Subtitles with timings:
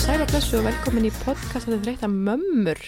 [0.00, 2.80] sæl og blessu og velkomin í podcast að þið þreytta mömmur.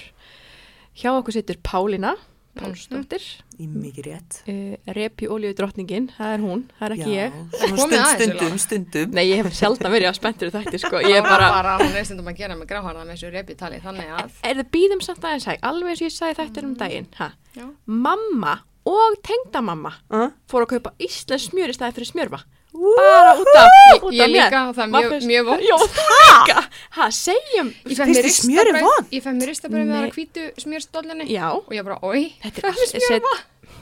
[0.98, 2.14] Hjá okkur sittur Pálína,
[2.58, 3.22] Pálsdóttir,
[3.62, 4.38] Í mikið rétt.
[4.48, 7.36] uh, repi olíu drottningin, það er hún, það er ekki ég.
[7.54, 8.58] svona Komið stund, stundum, Júlía.
[8.66, 9.14] stundum.
[9.16, 11.00] Nei, ég hef sjaldan verið að spenntur í þætti, sko.
[11.00, 13.80] Ég Ég er bara, bara, hún er stundum að gera með gráharða með þessu repitali,
[13.80, 16.74] þannig að er það býðum samt aðeins hæg, alveg eins og ég sagði þættir um
[16.76, 17.30] daginn, ha?
[17.56, 17.66] Já.
[17.86, 20.28] Mamma og tengdamamma Uh?
[20.50, 22.42] fór að kaupa Íslands smjör í staði fyrir smjörfa.
[22.72, 24.32] Bara út af, Ég- út ég af mér.
[24.32, 25.62] líka það er mjög- mjög vont.
[25.68, 26.64] Jó, það líka.
[26.96, 27.68] Ha, segjum.
[27.84, 28.70] Ég fæ Finnst mér?
[29.12, 32.82] Ég mér ristabröð með það hvítu smjörstólinni Já, og ég bara, oi, þetta er það
[32.82, 33.34] er smjörfa.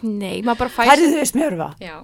[0.03, 0.91] Nei, maður bara fæst.
[0.91, 1.69] Færðu þau smjörfa?
[1.81, 1.97] Já,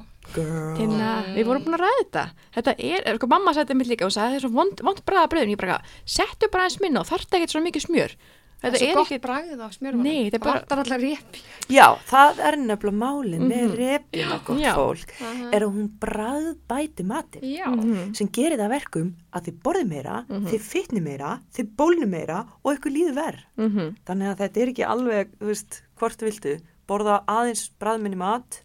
[1.36, 2.22] við vorum búin að ræða þetta
[2.56, 5.28] þetta er, sko, mamma sætti mitt líka og sagði það er svo vond, vond bræða
[5.32, 8.74] bröðin, ég bara settu bara eins minna og þarf ekkert svo mikið smjör það þetta
[8.74, 10.02] er svo gott ekki, bragðið á smjörfa.
[10.02, 11.40] Nei, þetta er bara- Vantar allar repi.
[11.68, 14.72] Já, það er nefnilega málinn með repjuna gott Já.
[14.74, 15.12] fólk,
[15.52, 18.14] er að hún bragðbæti matinn Já, Mhm.
[18.16, 22.76] sem gerir það verkum að þið borði meira, þið fytni meira, þið bólni meira og
[22.78, 23.42] ykkur líður verð.
[23.58, 23.96] Mhm.
[24.06, 28.62] Þannig að þetta er ekki alveg, þú veist, hvort viltu, borða aðeins bragðminni mat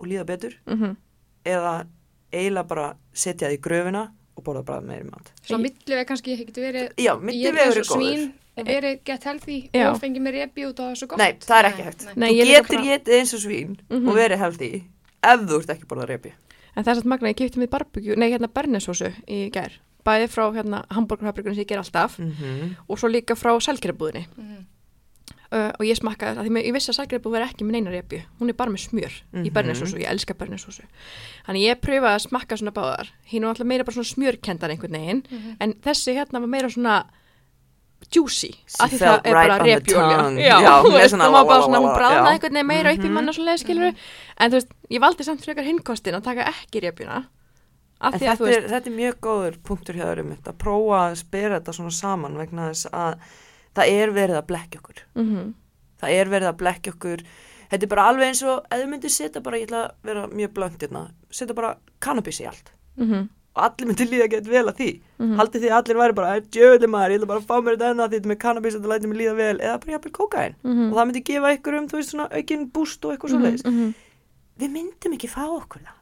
[0.00, 0.96] og líða betur Mhm.
[1.44, 1.86] eða
[2.32, 5.32] eiginlega bara setja það í gröfina og borða bragðminni mat.
[5.44, 8.32] svo millu er kannski ekki verið, Já, ég milli er vegur eins er og góður.
[8.66, 9.90] Verið gett healthy Já.
[9.92, 11.18] og fengið mér repi út og það er svo gott.
[11.18, 12.04] Nei, það er ekki hægt.
[12.06, 12.14] nei.
[12.16, 14.84] Nei, Þú getur getið eins og svín og verið healthy
[15.22, 16.32] ef þú ert ekki borðað repi.
[16.76, 19.72] en það er satt magna, ég kipti með barbecue nei, hérna bernesósu í gær
[20.04, 22.76] bæði frá hérna hambúrgarfabrikunum sem ég ger alltaf Mm -hmm.
[22.88, 24.64] og svo líka frá sælgerabúðinni Mhm.
[25.52, 27.90] uh, og ég smakkaði það, því mér- ég vissi að sælgerabúð verið ekki með neina
[27.90, 29.52] repju, hún er bara með smjör í Mhm.
[29.52, 30.82] bernesósu, ég elska bernesósu
[31.46, 34.92] þannig ég pröfaði að smakka svona báðar hinn var alltaf meira bara svona smjörkendan einhvern
[34.92, 35.56] veginn Mhm.
[35.60, 37.04] en þessi hérna var meira svona
[38.10, 40.42] juicy, af því það er right bara tongue.
[40.48, 43.08] já, Já, þú veist, það var bara svona, hún bráðnaði einhvern veginn meira upp í
[43.08, 43.12] Mhm.
[43.14, 43.94] mann og svo leið skilur
[44.40, 47.20] en þú veist, ég valdi samt frekar hinnkostin að taka ekki repjuna
[48.40, 51.72] þú þetta þetta er mjög góður punktur hjá þér um þetta, prófa að spyrja þetta
[51.76, 53.14] svona saman vegna þess að
[53.76, 55.02] það er verið að blekja okkur.
[55.14, 55.54] mm
[56.00, 57.22] Það er verið að blekja okkur.
[57.70, 60.22] Þetta er bara alveg eins og, ef þið myndir setja bara, ég ætla að vera
[60.32, 62.72] mjög blönd hérna, setja bara kannabis í allt.
[63.50, 63.56] -hmm.
[63.56, 64.90] Og allir myndir líða gett vel að því.
[65.18, 65.36] Mhm.
[65.38, 67.90] Haldið því að allir væri bara, djöðli maður, ég ætla bara að fá mér þetta
[67.90, 70.54] enna því þetta með kannabis, þetta læti mig líða vel, eða bara jafnvel kókain.
[70.62, 70.86] Mhm.
[70.90, 73.94] Og það myndi gefa ykkur um, þú veist, svona aukin búst og eitthvað svo leiðis.
[74.60, 75.96] Við myndum ekki fá okkur það.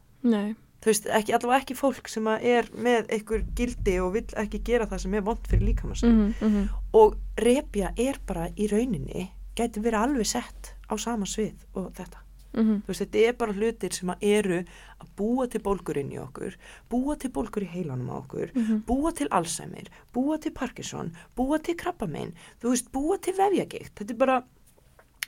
[0.78, 4.86] Þú veist, ekki, allavega ekki fólk sem er með einhver gildi og vill ekki gera
[4.86, 6.68] það sem er vond fyrir líkamans mm -hmm.
[6.92, 12.27] og repja er bara í rauninni gæti verið alveg sett á sama svið og þetta
[12.54, 12.82] Mhm.
[12.82, 14.58] þú veist, þetta er bara hlutir sem að eru
[15.00, 16.54] að búa til bólgur inn í okkur
[16.90, 18.84] búa til bólgur í heilanum á okkur Mhm.
[18.86, 22.32] búa til Alzheimer, búa til Parkinson búa til krabbamein
[22.62, 24.42] þú veist, búa til vefjagikt, þetta er bara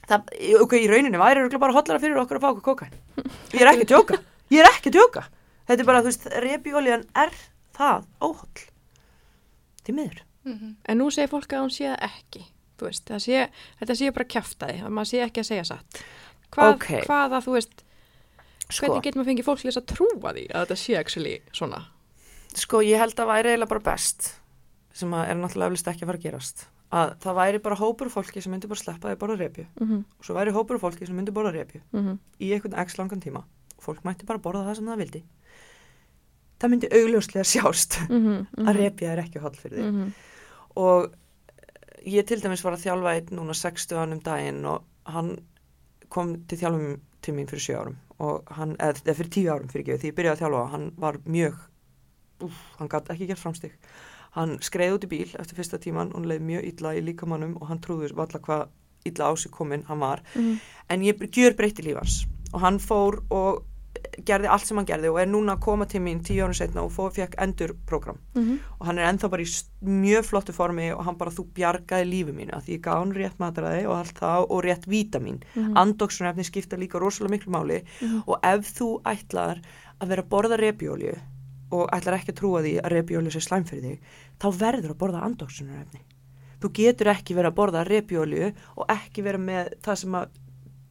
[0.09, 0.23] það,
[0.63, 2.93] ok, í rauninni væri bara hotlara fyrir okkur að fá okkur kókain
[3.53, 4.19] ég er ekki að djóka,
[4.51, 5.25] ég er ekki að djóka.
[5.69, 7.31] Þetta er bara, þú veist, repjólíðan er
[7.77, 8.65] það óholl?
[9.85, 10.21] Því miður.
[10.45, 10.75] Mhm.
[10.87, 12.45] En nú segir fólk að hún sé ekki
[12.81, 16.03] veist, sé, þetta sé bara kjaftaði að maður sé ekki að segja satt
[16.51, 16.89] Hvað, Ok.
[17.07, 17.85] hvaða, þú veist,
[18.71, 21.39] sko, hvernig getur maður fengið fólk til þess að trúa því að þetta sé actually
[21.53, 21.85] svona
[22.59, 24.35] sko, ég held að væri eiginlega bara best
[24.97, 28.11] sem að er náttúrulega eflust ekki að fara að gerast að það væri bara hópur
[28.11, 30.05] fólki sem myndi bara sleppa því að borða repju mm -hmm.
[30.19, 33.45] og svo væri hópur fólki sem myndi borða repju Mm í einhvern x langan tíma
[33.79, 35.23] fólk mætti bara borða það sem það vildi
[36.61, 38.47] það myndi augljóslega sjást -hmm.
[38.69, 40.13] að repja er ekki holl fyrir því -hmm.
[40.77, 41.15] og
[42.07, 45.39] ég til dæmis var að þjálfa einn núna 60 ánum daginn og hann
[46.13, 49.85] kom til þjálfum til mín fyrir 7 árum og hann, eða, fyrir 10 árum fyrir
[49.85, 51.61] ekki því ég byrjaði að þjálfa, hann var mjög
[52.45, 53.73] úf, hann gæti ekki gert framstig.
[54.37, 57.71] Hann skreið út í bíl eftir fyrsta tíman og leið mjög illa í líkamannum og
[57.71, 58.69] hann trúður valla hvað
[59.09, 60.23] illa á sig kominn hann var.
[60.89, 63.65] En ég gjör breytti lífans og hann fór og
[64.27, 66.85] gerði allt sem hann gerði og er núna að koma til mín tíu árum setna
[66.85, 68.19] og fór, fekk endur program
[68.79, 69.49] og hann er ennþá bara í
[69.81, 73.15] mjög flottu formi og hann bara þú bjargaði lífi mínu að því ég gaf hann
[73.17, 75.77] rétt mataræði og allt það og rétt vítamin mm.
[75.77, 77.83] andoksunefni skipta líka rosalega miklu máli
[78.27, 79.61] og ef þú ætlar
[80.01, 81.17] að vera að borða repjólju
[81.71, 85.01] og ætlar ekki að trúa því að repjólju sé slæm fyrir þig þá verður að
[85.03, 86.03] borða andoksunefni
[86.61, 90.39] þú getur ekki verið að borða repjólju og ekki vera með það sem að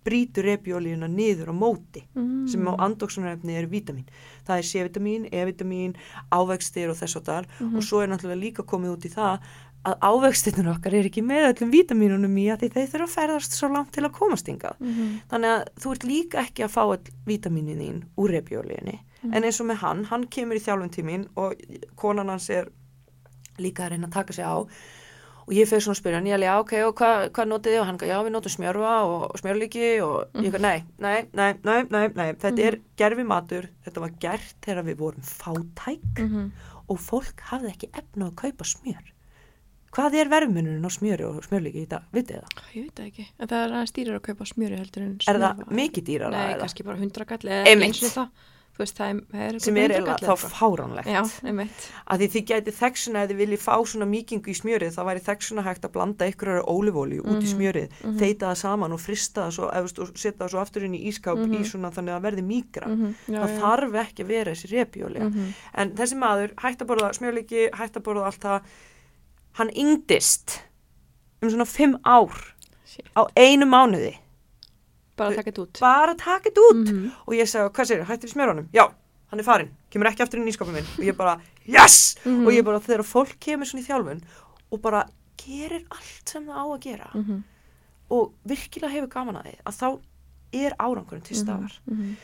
[0.06, 2.04] brýtur repjóliðuna niður á móti
[2.50, 4.06] sem á andoksunarefni eru vítamin.
[4.48, 5.96] Það er C-vitamin, E-vitamin
[6.32, 9.50] ávextir og þess og þar og svo er náttúrulega líka komið út í það
[9.90, 13.70] að ávextinur okkar er ekki með öllum vítaminunum í að þeir þurfa að ferðast svo
[13.72, 14.76] langt til að komast hingað.
[15.32, 19.00] Þannig að þú ert líka ekki að fá all vítaminin þín úr repjóliðinni
[19.34, 21.56] en eins og með hann, hann kemur í þjálfum tímin og
[21.96, 22.70] konan hans er
[23.60, 24.58] líka að reyna að taka sig á
[25.50, 27.80] og ég fyrir svona að spyrja hann, ég já, ok, og hvað hva notið þið?
[27.82, 32.04] Og hann, já, við notum smjörfa og, smjörlíki og ég, nei, nei, nei, nei, nei,
[32.14, 36.52] nei, þetta er gerfi matur, þetta var gert þegar við vorum fátæk Mhm.
[36.90, 39.10] og fólk hafði ekki efna að kaupa smjör.
[39.90, 42.04] Hvað er verðmunurinn á smjöri og smjörlíki í dag?
[42.14, 42.64] Vitið þið það?
[42.76, 45.64] Ég veit ekki, en það er aðeins dýrar að kaupa smjöri heldur en Er það
[45.80, 46.30] mikið dýrara?
[46.38, 48.30] Nei, kannski bara hundra galli eða eins og það
[48.80, 51.10] veist, það er, Sem er eiginlega þá fáránlegt.
[51.12, 51.22] Já,
[52.10, 55.24] að því þið gæti þexuna ef þið viljið fá svona mýkingu í smjörið þá væri
[55.28, 57.90] þexuna hægt að blanda ykkur ólifóli út í smjörið,
[58.20, 61.02] þeita það saman og frista það svo, eða, og setja það svo aftur inn í
[61.12, 63.60] ískáp í svona þannig að verði mýgra Mhm, já, það já.
[63.62, 65.54] þarf ekki að vera þessi repjóli Mhm.
[65.74, 68.62] en þessi maður hægt að borða smjörleiki hægt að borða allt það
[69.60, 70.62] hann yngdist
[71.42, 72.32] um svona fimm ár
[72.86, 73.06] Shit.
[73.16, 74.16] á einu mánuði
[75.20, 77.12] Bara að taka þetta út bara taka þetta út Mhm.
[77.28, 78.68] og ég sagði, hvað segir, hættir í smjörunum?
[78.74, 78.86] Já,
[79.30, 81.38] hann er farinn, kemur ekki aftur í skapin minn og ég bara,
[81.68, 82.16] yes!
[82.26, 82.48] Mhm.
[82.48, 84.22] og ég bara, þegar fólk kemur svona í þjálfun
[84.72, 85.04] og bara
[85.38, 87.44] gerir allt sem það á að gera Mhm,
[88.12, 90.00] og virkilega hefur gaman að því að þá
[90.54, 92.16] er árangurinn til staðar mhm.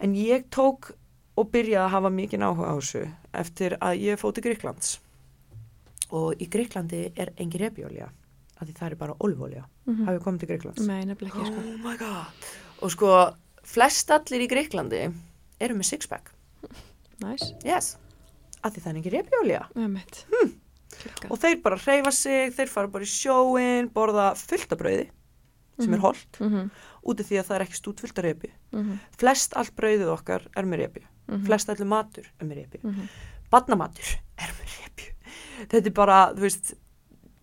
[0.00, 0.92] en ég tók
[1.36, 3.02] og byrjaði að hafa mikið áhuga á þessu
[3.34, 4.98] eftir að ég fóti Gríklands
[6.10, 8.08] og í Gríklandi er engin repjólja
[8.60, 10.06] að því það er bara olífólja Mhm.
[10.08, 11.60] hafið komið til Gríklands Nei, nefnilega ekki sko.
[11.60, 12.26] oh my god.
[12.82, 13.10] Og sko,
[13.62, 15.02] flest allir í Gríklandi
[15.60, 16.30] eru með sixpack.
[17.22, 17.96] Næs, yes,
[18.62, 20.24] að því það er engin repjólja einmitt.
[20.32, 20.54] Hmm.
[21.30, 25.08] Og þeir bara hreyfa sig, þeir fara bara í sjóin borða fullt af brauði
[25.78, 26.70] sem er holdt, Mhm,
[27.04, 30.08] út af því að það er ekki stút fullt af repju mhm, flest allt brauðið
[30.08, 33.08] okkar er með repju mhm, flest allir matur er með mhm.
[33.52, 35.12] badnamatur er með repju
[35.68, 36.72] þetta er bara, þú veist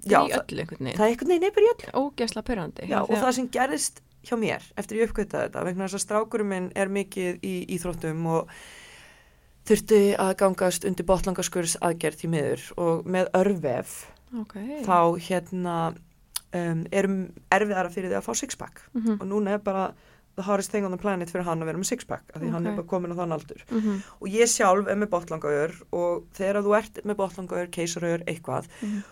[0.04, 0.98] já, Í það, öllu einhvern veginn.
[0.98, 4.38] það er einhvern veginn neypur í öll Ógæsla pyrrandi já, og það sem gerðist hjá
[4.40, 8.56] mér eftir ég uppkvitaði þetta vegna þess að strákurinn minn er mikið í íþróttum og
[9.68, 13.94] þurfti að gangast undir botlangaskurs aðgerð til miður og með örvef
[14.42, 14.82] okay.
[14.84, 14.98] þá
[15.28, 15.78] hérna
[16.54, 17.20] um, erum
[17.54, 18.84] erfiðara fyrir því að fá sixpack.
[18.94, 19.92] Mhm, og núna er bara
[20.66, 22.90] thing on the planet fyrir hann að vera með sixpack af því hann er bara
[22.90, 23.64] komin á þann aldur.
[23.70, 28.68] Mhm, og ég sjálf er með botlangaur og þegar þú ert með botlangaur, keisaraur, eitthvað
[28.82, 29.04] Mhm.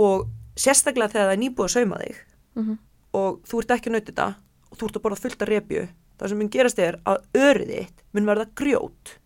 [0.00, 2.20] Og sérstaklega þegar það er nýbúið að sauma þig.
[2.56, 2.76] Mhm,
[3.20, 4.28] og þú ert ekki að nauta þetta.
[4.70, 5.88] Og þú ert að borða fullt af repju.
[6.20, 9.16] Það sem mun gerast er að örið þitt mun verða grjót.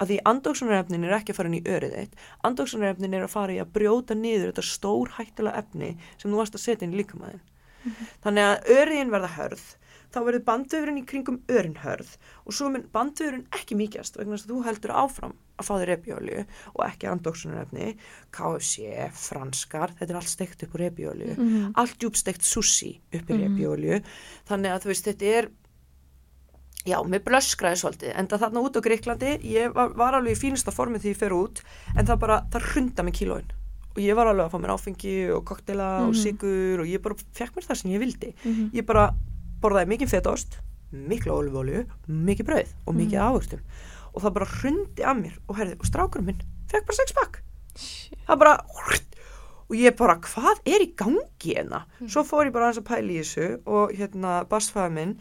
[0.00, 2.14] Að því andóksunarefnin er ekki að fara inn í örið þitt.
[2.44, 6.58] Andóksunarefnin er að fara í að brjóta niður þetta stór hættulega efni sem þú varst
[6.58, 7.42] að setja inn líkamæðin
[8.24, 9.64] þannig að öriðin verða hörð
[10.14, 12.12] þá verður bandvefurinn í kringum örin hörð
[12.46, 15.90] og svo mun bandvefurinn ekki mikjast vegna þess að þú heldur áfram að fá þér
[15.92, 16.44] repjólju
[16.74, 17.88] og ekki andóksunarefni
[18.34, 21.74] KFC, franskar þetta er allt steikt upp úr repjólju mhm.
[21.74, 23.42] allt djúbsteikt sushi upp í Mhm.
[23.48, 24.00] repjólju
[24.48, 25.50] þannig að þú veist þetta er
[26.84, 30.40] já, mér blöskraði svolítið en það þarna út á Greiklandi ég var, var alveg í
[30.42, 31.62] fínasta formi því ég fer út
[31.96, 33.52] en það bara, það hrunda með kílóin
[33.94, 36.20] og ég var alveg að fá mér áfengi og koktela og Mhm.
[36.20, 38.70] sigur og ég bara fekk mér það sem ég vildi Mhm.
[38.74, 39.14] ég bara
[39.64, 40.58] borðaði mikið fetaost
[40.94, 43.26] mikla olífólju, mikið brauð og mikið Mhm.
[43.26, 43.60] ávöxtum
[44.14, 47.40] og það bara hrundi að mér og herði, og strákurum minn fekk bara sexpack
[48.28, 48.54] það bara
[49.64, 51.84] og ég bara, hvað er í gangi hérna?
[52.06, 55.16] Svo fór ég bara aðeins að pæla í þessu og hérna, basfæða minn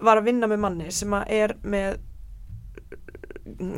[0.00, 1.98] var að vinna með manni sem er með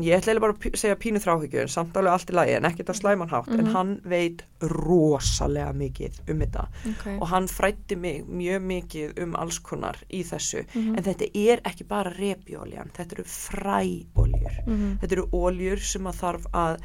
[0.03, 2.91] ég ætla bara að segja pínu þráhyggju en samt alveg allt í lagi en ekkert
[2.91, 3.73] á slæmanhátt en Mhm.
[3.75, 7.17] hann veit rosalega mikið um þetta Okay.
[7.21, 10.97] og hann frætti mig mjög mikið um alls konar í þessu Mhm.
[10.99, 14.99] en þetta er ekki bara repjóljan þetta eru fræóljur Mhm.
[15.01, 16.77] þetta eru óljur sem að þarf að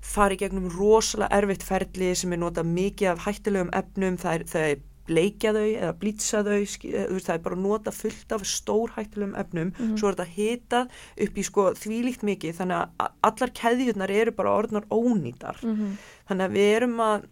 [0.00, 4.44] fara í gegnum rosalega erfitt ferli sem er notað mikið af hættulegum efnum, það er,
[4.44, 4.76] það er
[5.12, 9.72] bleikja þau eða blítsa þau, eh, það er bara nota fullt af stór hættulegum efnum,
[9.76, 9.96] Mhm.
[10.00, 10.90] svo er þetta hitað
[11.26, 15.96] upp í sko þvílíkt mikið, þannig að allar keðjurnar eru bara orðnar ónýtar, Mhm.
[16.28, 17.28] þannig að við erum að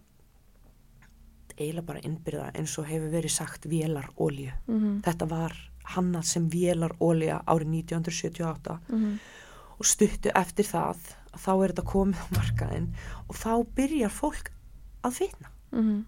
[1.61, 4.51] eiginlega bara innbyrða eins og hefur verið sagt vélarolju.
[4.67, 5.01] Mhm.
[5.05, 5.57] Þetta var
[5.95, 9.19] hannað sem vélarolja árið 1978 Mhm.
[9.79, 10.95] og stuttu eftir það
[11.33, 12.87] að þá er þetta komið á markaðinn
[13.29, 14.49] og þá byrjar fólk
[15.03, 16.05] að finna Mhm.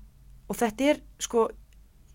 [0.50, 1.50] og þetta er sko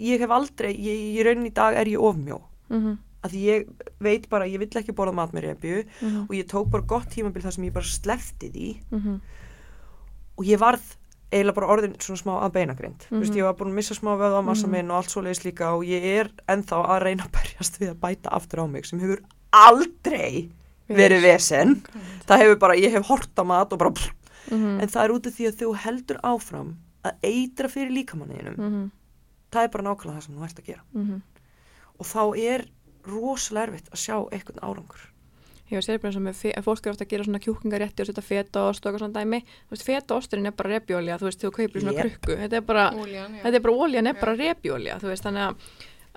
[0.00, 2.40] ég hef aldrei, ég, í raunin í dag er ég ofmjó
[2.70, 2.98] Mhm.
[3.24, 3.68] að því ég
[4.00, 6.20] veit bara, ég vill ekki borða mat með repju Mhm.
[6.28, 9.20] og ég tók bara gott tímabil þar sem ég bara slefti því Mhm.
[10.38, 10.80] og ég varð
[11.32, 13.34] eiginlega bara orðin svona smá að beinagrind mm Mhm.
[13.36, 14.70] ég var búin að missa smá vöða á massa Mhm.
[14.72, 18.00] minn og allt svoleiðis líka og ég er ennþá að reyna að berjast við að
[18.00, 19.20] bæta aftur á mig sem hefur
[19.52, 20.48] aldrei
[20.88, 21.82] verið vesen
[22.26, 23.90] það hefur bara, ég hef hort á mat og bara
[24.50, 24.80] Mhm.
[24.80, 26.74] en það er út af því að þú heldur áfram
[27.04, 28.90] að eitra fyrir líkamanninum.
[29.52, 31.22] Það er bara nákvæmlega það sem þú ert að gera Mhm.
[31.98, 32.66] og þá er
[33.08, 35.06] rosalega erfitt að sjá eitthvað árangur
[35.68, 38.22] Ég sé bara eins og með fólk er ofta að gera svona kjúklingarétti og setja
[38.24, 39.40] fetaost og eitthvað svona dæmi.
[39.68, 42.00] Þú veist, fetaosturinn er bara repjólja, þú veist, þú kaupir svona Yep.
[42.08, 42.36] krukku.
[42.40, 43.42] Þetta er bara, Óljan, já.
[43.60, 43.60] er
[44.06, 44.20] er Já.
[44.22, 45.56] bara repjólja, þú veist, þannig að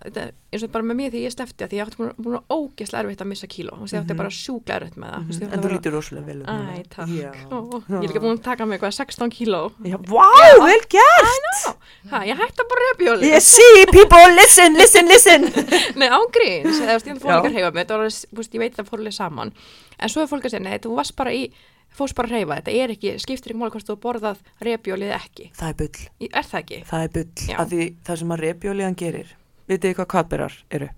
[0.02, 2.56] þetta eins og bara með mér því ég slefti að því ég átti búin, að
[2.56, 3.74] ógesla erfitt að missa kíló.
[3.78, 4.18] Og því átti Mhm.
[4.18, 5.20] bara sjúkla erfitt með það.
[5.22, 5.28] Mhm.
[5.28, 6.42] Veist, ég En þú lítur rosalega vel.
[6.42, 7.10] Æ, takk.
[7.10, 9.72] Ég er líka búin að taka mig eitthvað 16 kíló.
[9.84, 10.28] Já, vá,
[10.66, 11.78] vel gert.
[12.12, 15.42] Ha, ég hætti að bara röpjóli Ég see people, listen, listen, listen.
[16.00, 17.42] Nei, ángríns, ég fór Já.
[17.42, 19.54] líka að reyfa mig, þetta var, veist, ég veit það fórlega saman.
[20.00, 21.52] En svo er fólk að segja, nei, þú varst bara í
[21.94, 22.74] fórst bara að reyfa, þetta.
[22.82, 25.52] Er ekki, skiptir ekki máli hvort þú borðað repjólið ekki.
[25.54, 26.80] Það er bull, er það ekki?
[26.90, 27.56] það er bull.
[27.62, 29.28] Að því það sem að repjóliðan gerir
[29.72, 30.90] Vitið þið hvað kvatberar eru?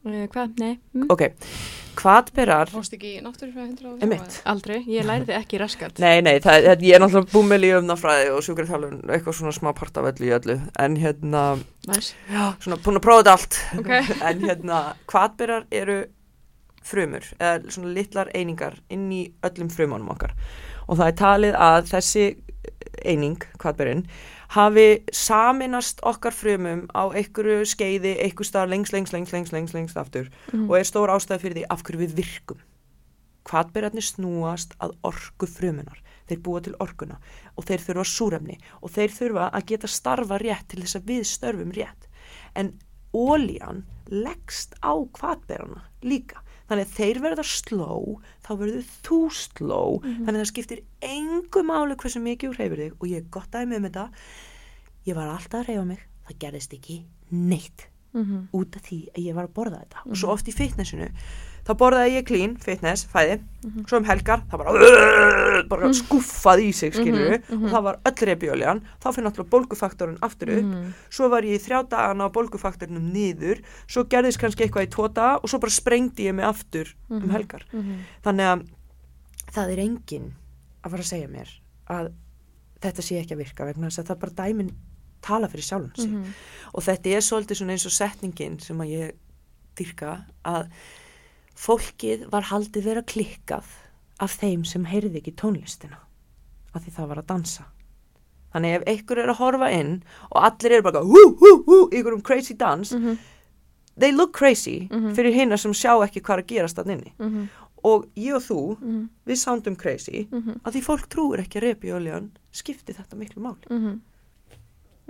[0.00, 0.54] Uh, hvað?
[0.58, 1.26] Nei, mm, Ok,
[2.00, 3.96] kvatberar Fórst ekki náttúrufræði 100 ára?
[4.06, 4.38] Einmitt.
[4.48, 6.00] aldrei, ég lærði ekki raskat.
[6.00, 10.00] Nei, nei, það, ég er náttúrulega búmil í öfnafræði og sjúkriðþjálfun, eitthvað svona smá part
[10.00, 11.44] af öllu í öllu, en hérna,
[11.90, 13.92] Næs, já, svona búin að prófa þetta allt, ok.
[14.30, 14.80] En hérna,
[15.12, 16.00] kvatberar eru
[16.90, 20.32] frumur, eða svona litlar einingar inn í öllum frumunum okkar.
[20.88, 22.26] Og það er talið að þessi
[23.04, 24.06] eining, kvatberinn,
[24.50, 29.96] hafi saminast okkar frumum á einhverju skeiði, einhver stað lengst, lengst, lengst, lengst, lengst, lengst
[30.00, 30.70] aftur Mhm.
[30.70, 32.58] og er stór ástæði fyrir því af hverju við virkum.
[33.44, 36.02] Hvatberarnir snúast að orku frumunar.
[36.28, 37.16] Þeir búa til orkuna
[37.56, 41.24] og þeir þurfa súrefni og þeir þurfa að geta starfa rétt til þess að við
[41.26, 42.06] störfum rétt.
[42.54, 42.74] En
[43.14, 46.42] ólían leggst á hvatberana líka.
[46.70, 47.94] Þannig að þeir verða sló,
[48.46, 52.92] þá verður þú sló, þannig að það skiptir engu máli hversu mikið úr reyfur þig.
[53.00, 54.04] Og ég er gott aðeins með þetta.
[55.10, 57.00] Ég var alltaf að reyfa mig, það gerðist ekki
[57.34, 57.90] neitt.
[58.12, 58.48] Mhm.
[58.50, 60.00] út af því að ég var að borða þetta.
[60.10, 61.06] Og svo oft í fitnessinu
[61.66, 63.40] þá borðaði ég clean, fitness, fæði.
[63.86, 64.72] Svo um helgar, það bara,
[65.72, 70.52] bara skúffað í sig, skilur og það var öll reyfjóljan, þá fyrir náttúrulega bólgufaktorinn aftur
[70.56, 70.92] upp, Mhm.
[71.10, 73.60] svo var ég þrjá dagana á bólgufaktornum niður.
[73.86, 77.28] Svo gerðist kannski eitthvað í tvo daga og svo bara sprengdi ég mig aftur um
[77.30, 77.64] helgar.
[77.72, 77.96] Mhm.
[78.24, 78.66] þannig að
[79.52, 80.32] það er enginn
[80.84, 81.48] að fara að segja mér
[81.90, 82.12] að
[82.80, 84.70] þetta sé ekki að virka vegna þess að það bara dæmin
[85.20, 86.32] tala fyrir sjálfum sig Mhm.
[86.74, 89.12] og þetta er svolítið eins og setningin sem að ég
[89.76, 90.68] dyrka að
[91.60, 93.66] fólkið var haldið vera klikkað
[94.20, 95.98] af þeim sem heyrði ekki tónlistina
[96.74, 97.66] af því það var að dansa
[98.54, 99.92] þannig ef einhver er að horfa inn
[100.30, 103.18] og allir eru bara hú, hú, hú, ykkur um crazy dans Mhm.
[103.98, 105.14] they look crazy Mhm.
[105.14, 107.48] fyrir hinna sem sjá ekki hvað að gerast þann inni Mhm.
[107.84, 109.08] og ég og þú, Mhm.
[109.26, 110.60] við soundum crazy Mhm.
[110.64, 114.00] að því fólk trúir ekki að repjóljan skipti þetta miklu máli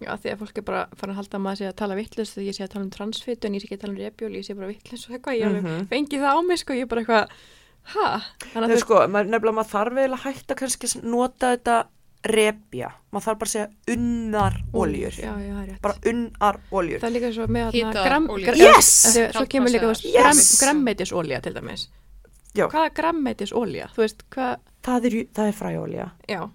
[0.01, 2.35] Já, því að fólk er bara farin að halda að maður sé að tala vittlust
[2.37, 4.33] þegar ég sé að tala um transfitu en ég sé ekki að tala um repjól,
[4.39, 5.87] ég sé bara vittlust og eitthvað, ég alveg Mhm.
[5.91, 7.29] fengi það á mig sko, ég er bara eitthvað,
[7.95, 8.09] ha?
[8.55, 11.77] Þannig Þegar að sko, maður, nefnilega maður þarf eiginlega að hætta kannski að nota þetta
[12.31, 17.01] repja, maður þarf bara að segja unnar oljur, Já, já, það er bara unnar oljur
[17.01, 17.73] Það er líka svo með
[18.53, 18.91] gra- Yes!
[19.33, 20.61] Svo kemur líka, Yes!
[20.61, 21.89] gram, grammeitis til dæmis.
[22.55, 22.67] Já.
[22.69, 23.53] Hvað er grammeitis
[23.95, 26.51] þú veist, hvað, það er, það er fræjólja já.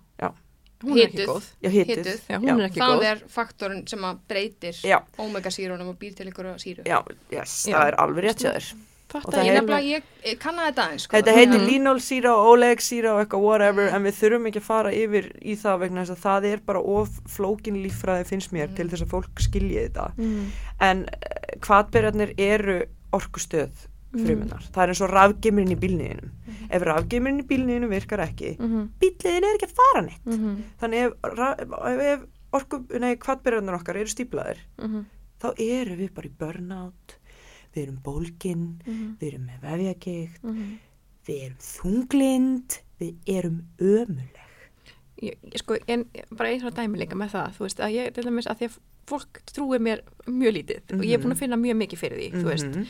[0.86, 1.44] Hún er ekki góð.
[1.63, 2.10] já, hituð.
[2.30, 3.06] Já, hún er ekki Það góð.
[3.12, 4.75] er faktorinn sem að breytir
[5.18, 6.84] omega-sírunum og býr til einhverja síru.
[6.86, 7.00] já,
[7.32, 7.77] yes, Já.
[7.77, 8.74] það er alveg rétt
[9.08, 11.04] Fatta Og ég það nefnilega, ég, kann að þetta aðeins.
[11.06, 11.15] Sko.
[11.18, 14.92] þetta heitir að- línólsýra og ólegsýra og eitthvað whatever en við þurfum ekki að fara
[14.92, 18.89] yfir í það vegna þess að það er bara of flókin líffræði finnst mér til
[18.89, 20.51] þess að fólk skilji þetta Mm.
[20.82, 21.06] en
[21.62, 22.80] hvatberjarnir eru
[23.13, 23.70] orkustöð
[24.24, 24.63] fruminnar.
[24.72, 26.29] Það er eins og rafgeimurinn í bílniðinum.
[26.69, 28.89] Ef rafgeimurinn í bílniðinum virkar ekki, Mhm.
[29.01, 30.25] bíliðin er ekki að fara neitt.
[30.25, 30.63] Mhm.
[30.79, 35.05] Þannig ef, ef, ef orku, nei, hvatberjarnir okkar eru stíplaðir, Mhm.
[35.41, 37.15] þá eru við bara í burnout,
[37.75, 39.17] við erum bólgin, Mhm.
[39.19, 40.77] við erum með vefjagikt, Mhm.
[41.27, 44.41] við erum þunglind, við erum ömuleg.
[45.22, 46.05] ég, sko, en
[46.36, 48.77] bara svona dæmi líka með það, þú veist, að ég, til dæmis að því að
[49.07, 52.31] fólk trúi mér mjög lítið og ég er búin að finna mjög mikið fyrir því,
[52.34, 52.86] þú veist Mhm.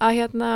[0.00, 0.50] Að hérna,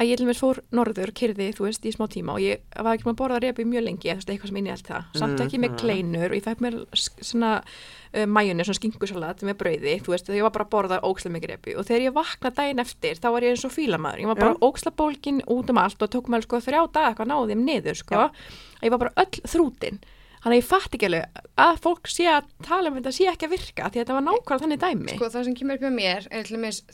[0.00, 2.96] að ég til dæmis fór norður, kyrði, þú veist, í smá tíma og ég var
[2.96, 5.60] ekki maður að borða repi mjög lengi, veist, eitthvað sem inni allt það, samt ekki
[5.62, 5.78] með Mhm.
[5.82, 10.38] kleinur og ég fæk mér svona uh, mæjunni, svona skingusalat með brauði, þú veist, þegar
[10.40, 13.28] ég var bara að borða ókslega mikið repi og þegar ég vakna daginn eftir, þá
[13.32, 14.60] var ég eins og fílamaður, ég var bara Já.
[14.68, 17.96] ókslega bólgin út um allt og tók mér sko þrjá daga eitthvað náði þeim niður,
[18.02, 20.02] sko, að ég var bara öll þrútin
[20.42, 23.46] Þannig að ég fatt ekki alveg að fólk sé að tala um þetta sé ekki
[23.46, 25.12] að virka því að þetta var nákvæmlega þannig dæmi.
[25.14, 26.48] Sko það sem kemur upp með mér er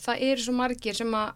[0.04, 1.30] það eru svo margir sem að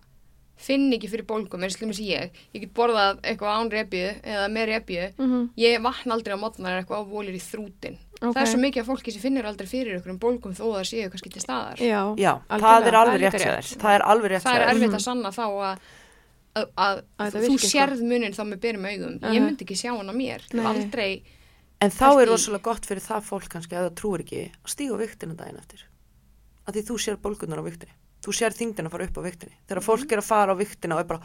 [0.62, 2.38] finn ekki fyrir bólgum, eins og til dæmis ég.
[2.54, 5.08] Ég get borðað eitthvað án repju eða með repju.
[5.18, 5.44] Mhm.
[5.58, 7.98] Ég vakna aldrei á mótnar eitthvað á volir í þrútin.
[8.22, 8.36] Ok.
[8.36, 10.84] Það er svo mikið af fólki sem finnir aldrei fyrir ykkur um bólgum þó það
[10.86, 11.80] séu kannski til staðar.
[11.82, 13.70] Já, Já, það er alveg rétt þér.
[13.82, 15.80] Það er alveg rétt það er erfitt að sanna þá að,
[16.54, 19.16] að, að, Að þú sérð munin þá með byrjum augum.
[19.18, 19.34] Uh-huh.
[19.34, 20.46] Ég myndi ekki sjá hann á mér.
[20.54, 20.66] Nei.
[20.70, 21.10] Aldrei.
[21.82, 25.00] En þá er rosalega gott fyrir það fólk kannski að það trúir ekki að stíga
[25.00, 25.82] viktina daginn eftir.
[26.62, 27.96] Að því þú sér bólgunar á viktinu.
[28.22, 31.00] Þú sér þingdina fara upp á viktinni þegar fólk er að fara á viktina og
[31.02, 31.20] er bara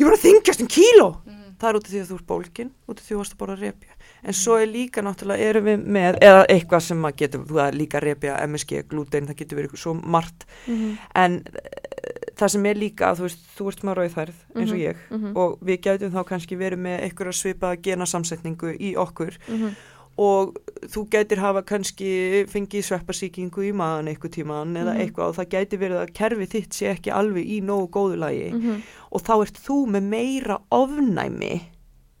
[0.00, 1.56] ég var að þingjast um kíló Mm.
[1.60, 3.34] það er út af því að þú ert bólkin, út af því að þú varst
[3.34, 7.16] að borða repja en svo er líka náttúrulega erum við með, eða eitthvað sem að
[7.20, 10.98] getur þú er líka repja, MSG, glútein það getur verið svo margt Mhm.
[11.14, 11.60] en uh,
[12.40, 15.36] það sem er líka, þú veist þú ert með rauðfærð eins og Mhm, ég mhm.
[15.36, 19.36] og við gætum þá kannski verið með einhverja svipaða genasamsetningu í okkur.
[20.18, 20.56] Og
[20.90, 25.00] þú gætir hafa kannski fengið sveppasíkingu í maðan eitthvað tíman eða Mhm.
[25.00, 28.50] eitthvað og það gæti verið að kerfi þitt sé ekki alveg í nógu góðu lagi
[28.52, 28.82] Mhm.
[29.12, 31.60] og þá ert þú með meira ofnæmi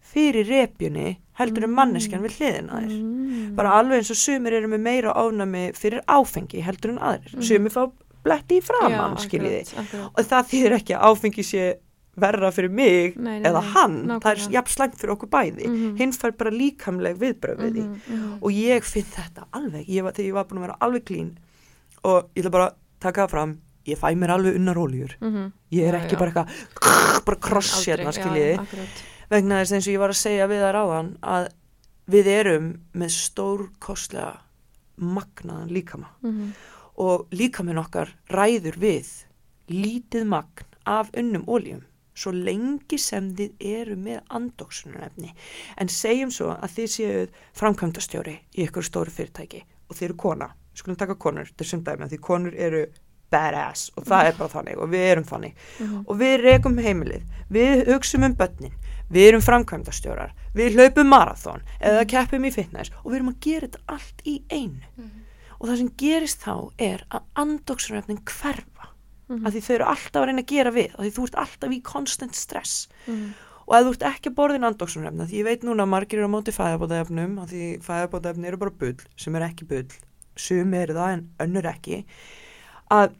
[0.00, 1.76] fyrir repjunni heldur en Mm.
[1.76, 3.54] manneskjan við hliðina þér Mm.
[3.56, 7.42] bara alveg eins og sumir eru með meira ofnæmi fyrir áfengi heldur en aðrir Mhm.
[7.42, 7.90] sumir fá
[8.24, 9.78] bletti í framann skiljiði
[10.14, 11.74] og það þýðir ekki að áfengi sé
[12.16, 14.52] verra fyrir mig Nei, nei, eða hann, það er nákvæmlega.
[14.52, 15.96] jafn slæmt fyrir okkur bæði Mhm.
[15.98, 18.38] hinn fær bara líkamleg viðbröð Mhm, mhm.
[18.42, 21.30] og ég finn þetta alveg ég var, þegar ég var búin að vera alveg klín
[22.04, 25.52] og ég ætla bara að taka það fram ég fæ mér alveg unnar óljur Mhm.
[25.72, 26.18] ég er Já, ekki já.
[26.18, 28.58] bara eitthvað bara kross hérna skiljiði
[29.30, 31.48] vegna þess eins og ég var að segja við þar áðan að
[32.10, 34.38] við erum með stórkostlega
[35.00, 36.52] magnaðan líkama Mhm.
[36.98, 39.24] og líkaminn okkar ræður við
[39.70, 41.82] lítið magn af unnum óljum
[42.20, 45.34] svo lengi sem þið eru með andóksunarefni
[45.80, 50.50] en segjum svo að þið séuð framkvæmdastjóri í ykkur stóru fyrirtæki og þið eru kona,
[50.70, 52.84] við skulum taka konur þetta er sundæmi að því konur eru
[53.30, 55.58] badass og það er bara þannig og við erum þannig.
[55.78, 56.04] Mhm.
[56.06, 58.74] og við rekum heimilið við hugsum um börnin
[59.10, 63.66] við erum framkvæmdastjórar, við hlaupum marathón eða keppum í fitness og við erum að gera
[63.68, 65.08] þetta allt í einu.
[65.60, 68.22] Og það sem gerist þá er að andóksunarefnin
[69.30, 69.46] hverfa Mhm.
[69.46, 71.70] að því þau eru alltaf að reyna að gera við að því þú ert alltaf
[71.70, 73.34] í constant stress Mhm.
[73.68, 76.26] og ef þú ert ekki að borðin andóksunarefna því ég veit núna að margir eru
[76.28, 79.86] á móti fæðabótaefnum að því fæðabótaefni eru bara bull sem er ekki bull,
[80.36, 82.04] sum eru það en önnur ekki
[82.90, 83.12] að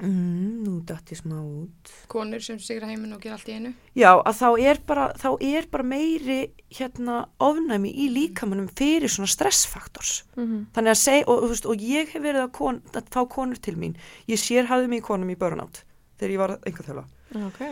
[0.00, 3.72] mm, nú dætt ég smá út konur sem sigra heiminn og gera allt í einu
[3.98, 6.38] Já, að þá er bara, þá er bara meiri
[6.74, 10.22] hérna ofnæmi í líkamanum fyrir svona stressfaktors.
[10.36, 10.66] Mhm.
[10.76, 13.76] Þannig að segja, og, veist, og ég hef verið að, kon, að fá konur til
[13.80, 13.96] mín.
[14.28, 15.82] Ég sér hafði mig í konum í burnout
[16.18, 17.06] þegar ég var einhver þjóla.
[17.48, 17.62] Ok.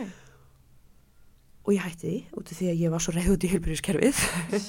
[1.67, 4.21] Og ég hætti því, út af því að ég var svo reyð út í heilbyrjuskerfið.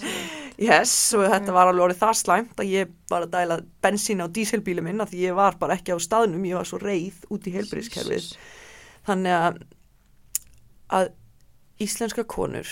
[0.58, 4.26] yes, og þetta var alveg orðið það slæmt að ég var að dæla bensín á
[4.28, 7.54] díselbíli minn því ég var bara ekki á staðnum, ég var svo reyð út í
[7.54, 8.32] heilbyrjuskerfið.
[9.08, 9.60] Þannig að,
[10.98, 11.10] að
[11.84, 12.68] íslenska konur,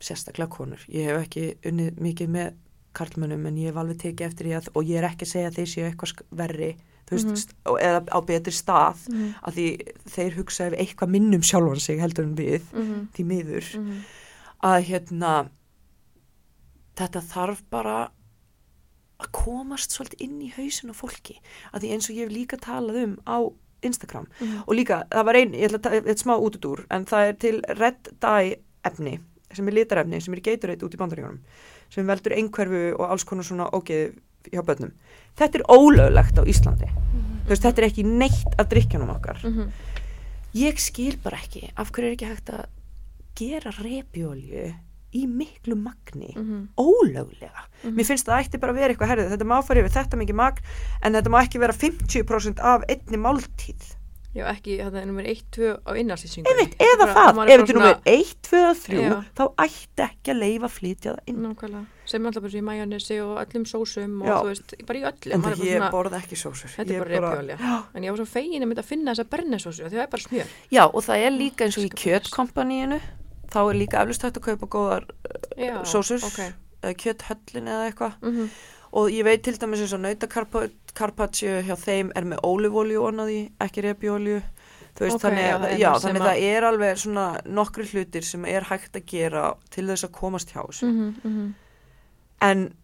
[0.00, 2.54] sérstaklega konur, ég hef ekki unnið mikið með
[2.96, 5.50] karlmönnum en ég hef alveg tekið eftir því að, og ég er ekki að segja
[5.52, 6.70] að þeir séu eitthvað verri,
[7.10, 7.36] veist, Mhm.
[7.36, 9.34] st- eða á betri stað, Mhm.
[9.42, 9.66] að því
[10.14, 13.08] þeir hugsa ef eitthvað minnum sjálfan sig heldur en við, Mhm.
[13.14, 14.00] því miður, Mhm.
[14.62, 15.48] að hérna,
[17.00, 17.96] þetta þarf bara
[19.20, 21.36] að komast svolítið inn í hausin á fólki,
[21.74, 23.38] að því eins og ég hef líka talað um á
[23.82, 24.26] Instagram.
[24.40, 24.62] Mhm.
[24.66, 27.32] og líka, það var einn, ég ætla að ta- eitt smá útudúr en það er
[27.40, 29.20] til Red Dye efni
[29.52, 31.38] sem er litarefni, sem er Gatorade út í bandaríunum
[31.90, 34.14] sem veldur einhverfu og alls konar svona ógeð
[34.52, 34.92] hjá börnum.
[35.36, 36.86] Þetta er ólöglegt á Íslandi.
[37.44, 39.40] Þú veist, þetta er ekki neitt af drikkjanum okkar.
[39.44, 39.70] Mhm.
[40.54, 42.66] ég skil bara ekki af hverju er ekki hægt að
[43.36, 44.74] gera repjólju
[45.14, 46.68] í miklu magni Mhm.
[46.78, 47.64] ólöglega.
[47.84, 47.94] Mhm.
[47.96, 50.34] Mér finnst það ætti bara að vera eitthvað herðið, þetta má fara yfir þetta mikið
[50.34, 50.62] magn
[51.02, 53.96] en þetta má ekki vera 50% af einni máltíð.
[54.30, 56.46] Já, ekki, það er nummer 1, 2 á innarslýsingu.
[56.46, 59.24] Einmitt, eða það, ef þetta er nummer 1, 2 og 3 Já.
[59.34, 61.40] þá ætti ekki að leifa að flytja það inn.
[61.42, 61.86] Nákvæmlega.
[62.06, 64.36] Sem alltaf bara í majónesi og öllum sósum og Já.
[64.38, 65.34] þú veist, bara í öllum.
[65.34, 66.70] En það ég borða ekki sósur.
[66.76, 67.84] Þetta Ég er bara repjólja.
[67.96, 70.22] En ég var svo fegin að mynda að finna þessa bernesósu því það er bara
[70.22, 70.46] smjör.
[70.70, 73.00] Já, og það er líka eins og í kjötkompaníinu,
[73.50, 75.06] þá er líka eflust hægt að kaupa góðar
[75.58, 76.40] Já, sósur, ok.
[76.82, 76.94] okay.
[76.94, 78.12] kjöthöllin eða eitthvað.
[78.22, 78.50] Mm
[78.92, 83.84] Og ég veit til dæmis eins og nautakarpaccio hjá þeim er með ólífólju onaði, ekki
[83.86, 84.40] repjólju.
[84.98, 87.84] Þú veist, Ok, þannig, já, að- það já, þannig að- það er alveg svona nokkri
[87.86, 90.86] hlutir sem er hægt að gera til þess að komast hjá þessu.
[90.86, 91.54] -hmm, mm -hmm.
[92.42, 92.74] En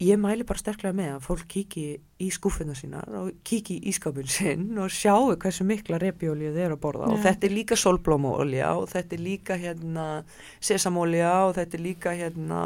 [0.00, 1.84] ég mæli bara sterklega með að fólk kíki
[2.20, 6.76] í skúfuna sínar og kíki í ískapin sinn og sjáu hversu mikla repjólju þið eru
[6.76, 7.08] að borða.
[7.08, 7.22] Og Já.
[7.30, 10.06] þetta er líka solblómaolja og þetta er líka hérna
[10.60, 12.60] sesamolja og þetta er líka hérna,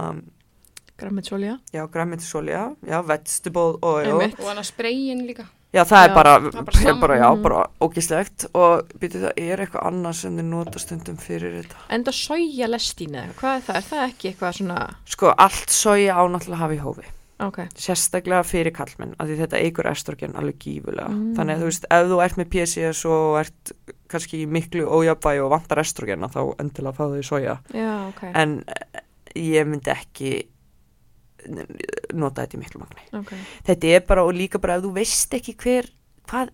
[1.01, 1.59] Grammitsólja.
[1.73, 4.12] já, græmitisolja, já, vegetable oil.
[4.37, 7.01] Og hann að sprayin líka Já, það Já, er bara, það er bara bara, sama.
[7.01, 7.43] bara, já, Mhm.
[7.43, 11.77] bara ógislegt og byrju það er eitthvað annað sem þið nota stundum fyrir þetta.
[11.90, 13.77] Enda soja lestín eða eitthvað, hvað er það?
[13.77, 17.05] Er það ekki eitthvað svona, Sko, allt soja á náttúrulega hafa í hófi,
[17.46, 17.59] ok.
[17.74, 21.09] sérstaklega fyrir kallmenn, af því þetta eigur estrogen alveg gífulega.
[21.09, 21.35] Mm.
[21.38, 23.72] Þannig að þú veist, ef þú ert með PCS og ert
[24.11, 27.59] kannski miklu ójabæi og vantar estrogena, þá endilega fáðu því soja.
[27.74, 28.22] Já, ok.
[28.35, 29.03] En eh,
[29.40, 30.33] ég myndi ekki
[32.12, 33.05] nota þetta í miklu magni.
[33.16, 33.31] Ok.
[33.68, 35.88] Þetta er bara, og líka bara ef þú veist ekki hver,
[36.29, 36.50] hvað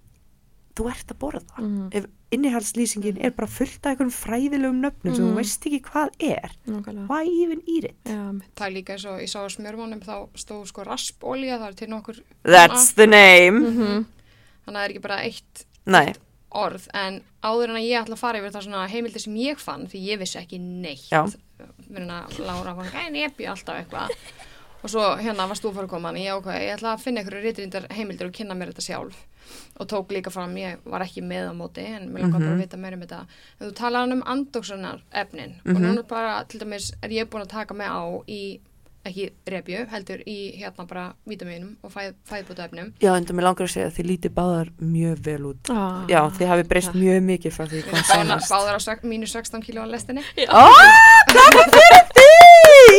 [0.76, 1.88] þú ert að borða Mhm.
[1.92, 5.32] ef innihaldslýsingin er bara fullt af einhverjum fræðilegum nöfnum sem Mhm.
[5.32, 6.50] þú veist ekki hvað er.
[6.66, 7.06] Nákvæmlega.
[7.08, 8.54] why even eat it Já, mitt.
[8.56, 11.72] Það er líka eins og ég sá á smjörmánum þá stóð sko raspolía, það er
[11.74, 13.60] til nokkur that's the name.
[13.60, 14.04] Mhm.
[14.66, 16.12] þannig að það er ekki bara eitt nei,
[16.52, 19.58] orð en áður en að ég ætla að fara yfir það svona heimildi sem ég
[19.58, 21.36] fann því ég vissi ekki neitt.
[21.90, 24.10] Mér að Lára var en ég epi alltaf eitthvað.
[24.84, 27.00] Og svo hérna varst þú að fara að koma en ég ákveði, ég ætla að
[27.00, 29.14] finna einhverju reytrindar heimildir og kynna mér þetta sjálf
[29.76, 32.62] og tók líka fram, ég var ekki með á móti en mér langar bara að
[32.64, 33.20] vita meira um þetta.
[33.58, 37.54] En þú talaði um andóksunar efnin og núna bara, til dæmis, er ég búin að
[37.56, 38.40] taka mig á í
[39.06, 43.68] ekki repju, heldur í hérna bara vítaminum og fæð, fæðbúta efnum já, enda mér langar
[43.68, 45.70] að segja að þið lítið báðar mjög vel út.
[45.70, 46.02] Ah.
[46.10, 49.86] já, þið hafi breyst mjög mikið frá því hvað senast báðar á mínu 16 kíló
[49.86, 50.26] á lestinni.
[50.50, 50.62] Ó,
[51.30, 52.04] klappa fyrir?
[52.04, 52.15] því!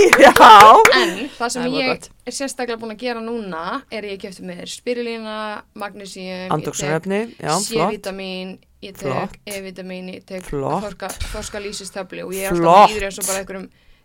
[0.97, 4.45] En það sem voða ég er sérstaklega búin að gera núna er að ég kefti
[4.47, 5.36] með spirulína,
[5.79, 8.63] magnesium, Andóksunarefni, já, flott.
[8.79, 9.39] Ég tek.
[9.49, 10.83] E-vitamin, ég tek Flott.
[10.86, 13.63] þorska, þorska lýsistöflu og ég er alltaf íður eins og bara einhverjum,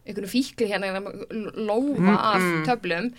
[0.09, 1.03] einhverjum fíkli hérna,
[1.61, 2.63] lófa Mm, af mm.
[2.71, 3.11] töflum.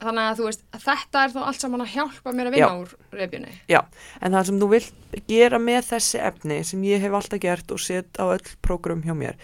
[0.00, 2.80] Þannig að þú veist, þetta er þá allt saman að hjálpa mér að vinna Já.
[2.80, 3.52] úr reyfjunni.
[3.68, 3.80] Já,
[4.20, 7.80] en það sem þú vilt gera með þessi efni sem ég hef alltaf gert og
[7.84, 9.36] set á öll prógram hjá mér,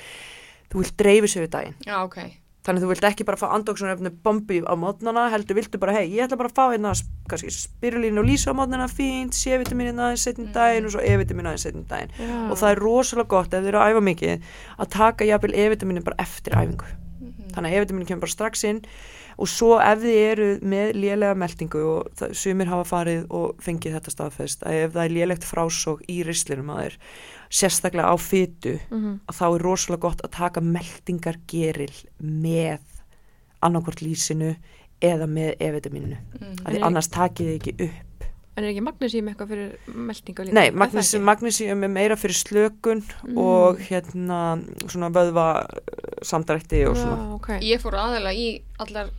[0.72, 1.76] þú vilt dreifi sér við daginn.
[1.86, 2.18] Já, ok.
[2.66, 6.08] Þannig að þú vilt ekki bara fá andóksunarefni bombi á mótnana, heldur viltu bara, hei,
[6.10, 6.94] ég ætla bara að fá hérna,
[7.30, 11.66] kannski spirulínu og lísu á mótnana, fínt, C-vitamin aðeins setjum daginn og svo E-vitamin aðeins
[11.68, 12.14] setjum daginn.
[12.18, 12.34] Já.
[12.50, 14.48] Og það er rosalega gott ef þið eru að æfa mikið
[14.82, 16.90] að taka jafnvel E-vitaminin bara eftir æfingu.
[17.54, 18.82] Þannig að E-vitaminin kemur bara strax inn
[19.36, 23.98] og svo ef þið eru með lélega meldingu og það, sumir hafa farið og fengið
[23.98, 26.98] þetta staðfest að ef það er lélegt frásók í rislinum að þeir
[27.50, 29.20] sérstaklega á fytu Mhm.
[29.28, 32.78] að þá er rosalega gott að taka meldingargeril með
[33.62, 34.56] annarkvort lýsinu
[35.02, 36.56] eða með E-vitamininu Mm.
[36.64, 38.02] því En- annars takið þið ekki upp
[38.56, 40.52] En er ekki magnesíum eitthvað fyrir meldingu líka?
[40.54, 40.70] Nei,
[41.20, 43.36] magnesium er meira fyrir slökun Mm.
[43.38, 47.48] og hérna svona vöðva eh, samdrætti og svona Já, ok.
[47.60, 49.10] Ég fór aðalega í allar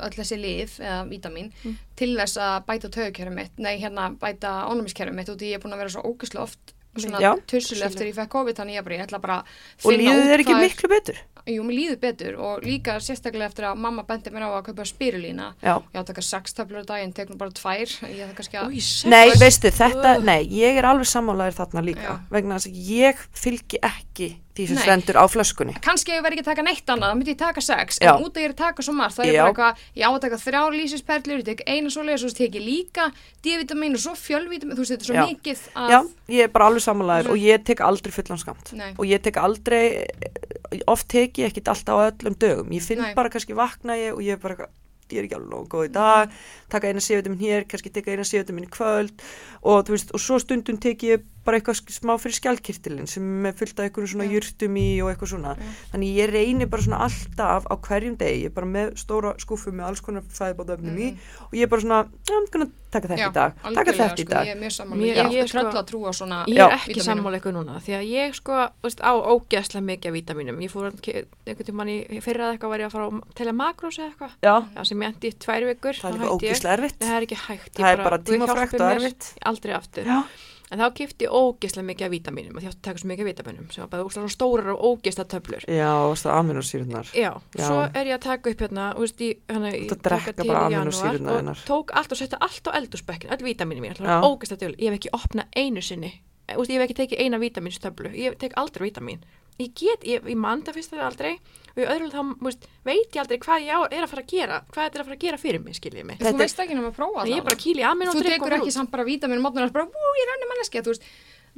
[0.00, 1.76] öll þessi lif eða vítamin Mm.
[1.96, 5.58] til þess að bæta tögkerfið mitt nei hérna bæta ónumiskerfið mitt út í ég er
[5.60, 7.86] búin að vera svo ógislega oft svona Tussuleg.
[7.90, 10.56] eftir ég fekk COVID þannig ég bara, ég ætla bara að og líður þér ekki
[10.56, 14.44] er- miklu betur Jú, mér líður betur og líka sérstaklega eftir að mamma bendi mér
[14.44, 15.80] á að kaupa spirulína Já.
[15.80, 18.58] ég á að taka sex töflur á daginn, tek nú bara tvær ég það kannski
[18.60, 19.08] að.
[19.08, 22.18] Nei, veist- veistu, þetta, nei, ég er alveg sammálaðir þarna líka Já.
[22.30, 26.44] vegna þess að ég fylgi ekki því sem stendur á flöskunni kannski ég verð ekki
[26.44, 28.12] að taka neitt annað, þá myndi ég taka sex Já.
[28.12, 29.40] en út að ég er að taka svo margt, það er Já.
[29.40, 32.64] bara eitthvað ég á að taka þrjár lýsisperlur, ég tek eina og svo tek ég
[32.66, 35.26] líka D-vitamin og svo fjölvitamin þú veist þetta er svo Já.
[35.32, 37.32] mikið að Já, ég er bara alveg sammálaðir Mhm.
[37.32, 38.92] og ég tek aldrei fullan skamt Nei.
[38.98, 40.04] og ég tek aldrei
[40.86, 43.14] oft tek ég ekkit alltaf á öllum dögum ég finn Nei.
[43.14, 44.68] bara kannski vakna ég og ég er bara
[45.10, 46.30] ég er ekki alveg nógu góð í dag
[46.68, 49.12] taka eina sévitamin hér, kannski teka eina sévitamin í kvöld
[49.62, 53.56] og þú veist, og svo stundum tek ég bara eitthvað smá fyrir skjálkirtilin sem er
[53.56, 54.32] fullt af einhverjum svona Já.
[54.36, 55.70] jurtum í og eitthvað svona, Já.
[55.94, 59.72] þannig ég reynir bara svona alltaf á hverjum degi, ég er bara með stóra skúfu
[59.72, 61.08] með alls konar fæðbáðöfnum í
[61.48, 63.20] og ég er bara svona, já, I'm gonna taka þetta.
[63.20, 64.46] Já, í dag taka þetta í sko, dag.
[64.46, 64.60] ég er
[65.28, 69.12] ég sko- svona Ég er ekki sammála ykkur núna því að ég sko veist, á
[69.12, 72.94] ógeðslega mikið af vítaminum ég fór einhvern tímann í fyrra eða eitthvað var ég að
[72.96, 74.32] fara að telja makrós eða eitthvað.
[74.88, 76.32] Sem ég endi í tvær vikur það er ég.
[76.32, 76.98] ógislega erfitt.
[77.04, 77.72] Það er ekki hægt
[79.44, 80.04] aldrei aftur
[80.70, 83.70] en þá kipti ég ógeðslega mikið af vítaminum og að taka svo mikið af vítaminum
[83.72, 85.66] sem var bara ógeðslega stórar og ógeðslega töflur.
[85.68, 87.64] Já, það aminosýrunar Já, Já.
[87.64, 90.60] svo er ég að taka upp hérna, þú veist, ég að drekka tók til í
[90.60, 94.92] amínósýrurnar og tók allt og setja allt á eldúsbekkin, öll vítaminu mín, ógæsta döl, ég
[94.92, 96.12] hef ekki opnað einu sinni,
[96.52, 99.24] veist, ég hef ekki tekið eina vítaminstöflu, ég tek aldrei vítamin,
[99.58, 101.32] ég get, ég, ég manda fyrst það aldrei
[101.78, 104.32] og í öðru þá, þú veist, veit ég aldrei hvað ég er að fara að
[104.34, 106.18] gera, hvað þetta er að fara að gera fyrir mig, skiljið mig.
[106.18, 108.08] þú Þetta- veist ekki nema að prófa Þannig ég er bara að kýla í amin
[108.08, 110.48] og þú drikka tekur ekki samt bara vítamin mótnar og bara, ú, ég er önni
[110.52, 111.02] manneskja, þú veist.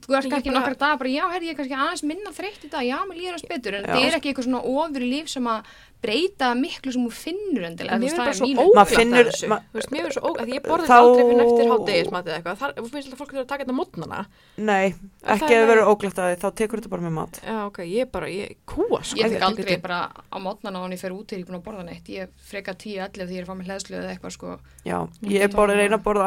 [0.01, 2.71] Þú Ég kannski nokkra dag bara, já, herri, ég er kannski aðeins minna þreytt í
[2.73, 5.45] dag, já, mér líður hans betur en það er ekki eitthvað svona ofur líf sem
[5.45, 5.65] að
[6.01, 8.89] breyta miklu sem þú finnur endilega, mér er bara það svo óglætt
[9.31, 9.47] þessu.
[9.95, 12.57] mér er svo óglætt, ég borði Þá- þetta aldrei fyrir eftir hádegismatið eitthvað.
[12.61, 14.21] Það þú finnst alltaf fólk þurfa að taka þetta mótnana.
[14.57, 14.87] Nei,
[15.21, 17.79] Það ekki að það verður óglætt að þá tekur þetta bara með mat Já, ok,
[17.85, 19.17] ég er bara, ég kúa, sko.
[19.21, 21.67] Ég tek aldrei bara á mótnana hann ég fer út þegar ég er búin að
[21.69, 22.07] borða neitt.
[22.09, 24.59] Ég freka 10-11 þegar ég er fá með hlæðslu eða eitthvað sko.
[24.85, 26.25] Já, ég að reyna að borða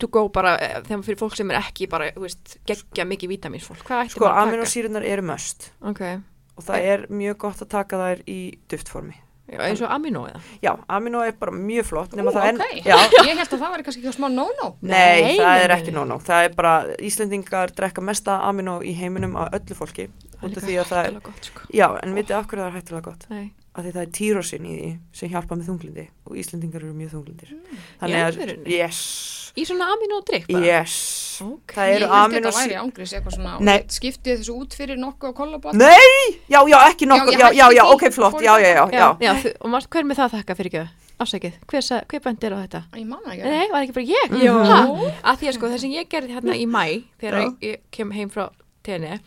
[0.00, 3.32] to go bara, eh, þegar fyrir fólk sem er ekki bara, þú veist, geggja mikið
[3.34, 3.84] vítaminfólk.
[3.84, 4.48] Hvað ætti Sko, maður að taka?
[4.48, 6.00] aminosýrunar eru möst Ok,
[6.60, 8.38] og það er mjög gott að taka þær í
[8.70, 9.16] duftformi.
[9.50, 10.40] Já, eins og amino eða?
[10.62, 12.60] Já, amino er bara mjög flott Ú, ok.
[12.86, 12.94] já,
[13.26, 14.68] Ég held að það væri kannski eitthvað smá no-no.
[14.86, 16.74] Nei, Nei, það er ekki nóg Það er bara,
[17.08, 20.06] Íslendingar drekka mesta amino í heiminum af öllu fólki
[20.38, 21.66] það er, hættulega gott, sko.
[21.74, 23.26] já, en vitið af hverju það er hættulega gott?
[23.32, 27.12] Nei, því það er týrosin í því sem hjálpa með þunglindi og Íslendingar eru mjög
[27.16, 29.02] þunglindir í Þannig að, yes
[29.58, 30.64] Í svona aminodrykk bara?
[30.64, 30.94] yes
[31.42, 31.72] Ok.
[31.74, 33.78] það Ég eru held amino þetta væri ángriðs eitthvað svona Nei.
[33.80, 37.48] og skiptið þessu út fyrir nokkuð á kollabot nei, já, já, ekki nokkuð ég já,
[37.56, 38.92] já, já, ok, flott, já, já, það.
[38.92, 39.32] já, já.
[39.40, 40.84] Já, og marst, hver er með það að þakka fyrir ekki?
[41.20, 42.82] Afsækið, hver, hver bænt er á þetta?
[42.96, 44.36] Ég manna ekki Nei, var ekki bara ég?
[44.40, 44.54] Jó.
[44.64, 44.78] Ha?
[45.32, 46.84] Að því að sko, það sem ég gerði hérna í mæ
[47.20, 47.42] þegar Já.
[47.44, 48.46] ég, ég kem heim frá
[48.86, 49.18] tenni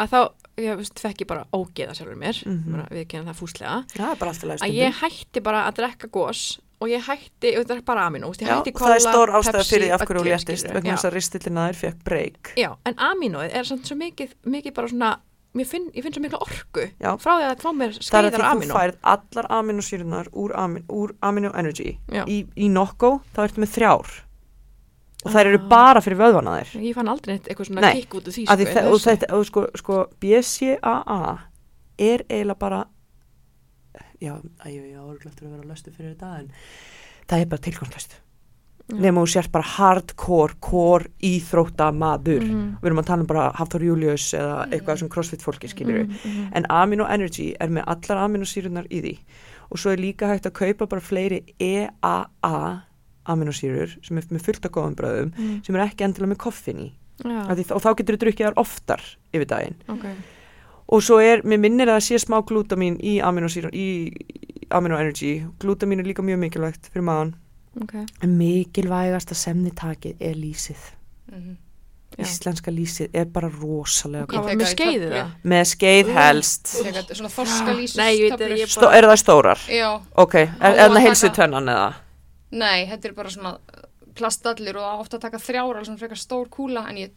[0.00, 0.18] að þá,
[0.58, 2.86] ég fekk ég bara ógeða sjálfur mér Mhm.
[2.90, 6.88] við kenna það fúslega það er alltaf að ég hætti bara að drekka gós og
[6.88, 9.90] ég hætti, þetta er bara ég Já, og það er kóla, stór ástæða fyrir því
[9.96, 13.68] af hverju öllu, léttist vegna þess að ristillina þér fekk breyk Já, en aminoið er
[13.68, 15.10] samt svo mikið, mikið bara svona,
[15.68, 17.10] finn, ég finn svo mikla orku Já.
[17.20, 20.84] frá því að fá mér það er að skeiðar þú færð allar aminosýrunar úr, amin,
[20.88, 24.10] úr amino energy í, í nokko, þá ertu með þrjár.
[25.20, 25.68] Og þær eru Ah.
[25.68, 28.84] bara fyrir vöðvana þér Ég fann aldrei eitthvað svona Nei, kikk út Af því sko,
[28.88, 31.38] og, þetta, og sko, sko BCAA
[32.00, 32.78] er eiginlega bara
[34.20, 34.34] já,
[34.66, 36.50] æjú, já, orðglöftur að vera löstu fyrir þetta en
[37.30, 38.16] það er bara tilgangslöst
[38.90, 38.96] Já.
[38.98, 42.78] nema þú sért bara hardcore core íþrótta maður Mhm.
[42.82, 46.16] við erum að tala um bara Hafþór Július eða eitthvað sem crossfit fólki skilur Mhm,
[46.24, 46.48] mhm.
[46.52, 49.18] en Amino Energy er með allar aminosýrunar í því
[49.70, 52.82] og svo er líka hægt að kaupa bara fleiri EAA
[53.26, 55.64] aminosýrur sem er með fullt af góðum bröðum Mhm.
[55.64, 59.00] sem er ekki endilega með koffin í því, og þá getur þú drukkið þar oftar
[59.32, 60.04] yfir daginn ok.
[60.90, 63.86] Og svo er, mér minnir að það sé smá glútamín í aminosýrun í
[64.70, 67.32] Amino Energy, glútamín er líka mjög mikilvægt fyrir maðan,
[67.82, 67.94] ok.
[68.22, 70.86] en mikilvægasta sem þið takið er lýsið
[71.30, 71.56] Mhm.
[72.18, 72.24] Já.
[72.26, 75.10] íslenska lýsið er bara rosalega tek með töflu.
[75.14, 75.28] það?
[75.44, 76.66] með skeið helst
[77.14, 77.30] svona
[78.50, 79.58] að ég Stó, eru það stórar?
[79.70, 81.94] Já, ok, er, er það heilsu tönnan eða?
[82.50, 83.52] nei, þetta er bara svona
[84.18, 87.10] plastallir og er ofta að taka þrjár alveg svona frekar stór kúla en ég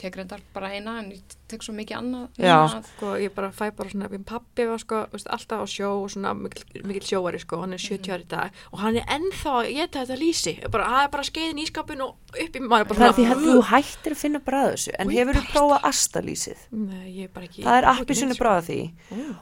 [0.00, 2.56] tek reyndar bara eina en ég tek svo mikið annað Já.
[2.88, 6.10] Sko, ég bara fæ bara svona, minn pappi var sko, veist, alltaf á sjó og
[6.12, 9.54] svona mikil, mikil sjóari sko, hann er 70 ári í dag og hann er ennþá
[9.60, 12.90] að geta þetta lýsi, bara, það er bara skeiðin í skapin og upp í maður
[12.90, 15.88] bara það er því að þú hættir að finna bræða þessu en hefur þú prófað
[15.92, 16.64] astalýsið?
[16.74, 17.64] Nei, ég er bara ekki.
[17.64, 18.44] það er ég ekki appi sinni neitt, sko.
[18.44, 18.80] bræða því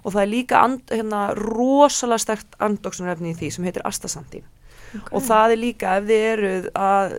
[0.02, 4.44] og það er líka and, hérna, rosalega stert andoksunarefni í því sem heitir astasantín
[4.94, 5.12] ok.
[5.12, 7.14] og það er líka ef þið eruð að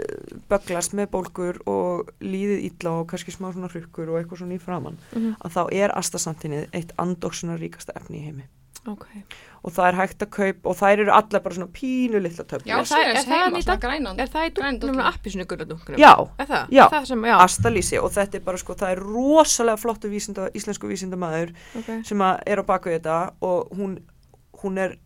[0.49, 4.61] böglast með bólgur og líðið illa og kannski smá svona hrukkur og eitthvað svona í
[4.61, 8.43] framann Mhm, að þá er astasantinið eitt andoksunaríkasta efni í heimi
[8.87, 9.05] ok.
[9.63, 12.67] og það er hægt að kaup og þær eru allar bara svona pínu litla töflur
[12.67, 14.95] Já, það- er er það heima, í svona dag- grænan Er það í Græn dúknum
[14.97, 14.99] dollu.
[14.99, 15.97] og appisinu gulladúknum?
[15.97, 16.67] já, Er það?
[16.69, 16.87] Já.
[16.89, 17.37] Það sem, já.
[17.39, 22.03] astalýsi og þetta er bara sko það er rosalega flottu vísinda, íslensku vísindamæður ok.
[22.05, 23.99] sem er á baku þetta og hún,
[24.63, 24.97] hún er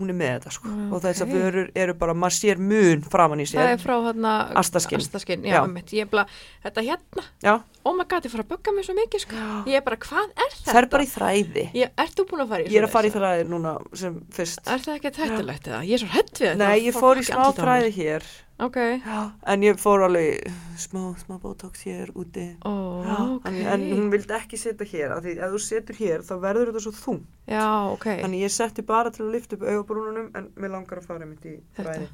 [0.00, 1.34] hún er með þetta sko Mm, og þessar ok.
[1.36, 5.00] vörur eru bara, maður sér mun framan í Það sér er frá hérna Astaskinn.
[5.04, 5.62] Astaskinn, já, Já.
[5.66, 5.92] einmitt.
[5.92, 6.26] Ég er bara,
[6.64, 9.36] þetta hérna já, Oh my god, ég fór að bugga mig svo mikið sko.
[9.70, 10.72] Ég er bara, hvað er þetta?
[10.72, 12.92] það er bara í þræði Ég, ert þú búin að fara í ég er að
[12.92, 15.80] fara í þræði núna sem fyrst Er það ekki hættulegt eða?
[15.88, 17.56] Ég er svo hett við þetta nei, ég fór í smá mér.
[17.62, 18.28] þræði hér
[18.60, 19.18] Ok, já,
[19.48, 22.72] en ég fór alveg smá, smá botox hér úti ó,
[23.06, 26.34] Já, ok en, hún vildi ekki setja hér af því ef þú setur hér þá
[26.42, 30.28] verður þetta svo þung Já, ok Þannig ég setti bara til að lyfta upp augabrúnunum
[30.36, 32.10] en mér langar að fara mitt í þræði.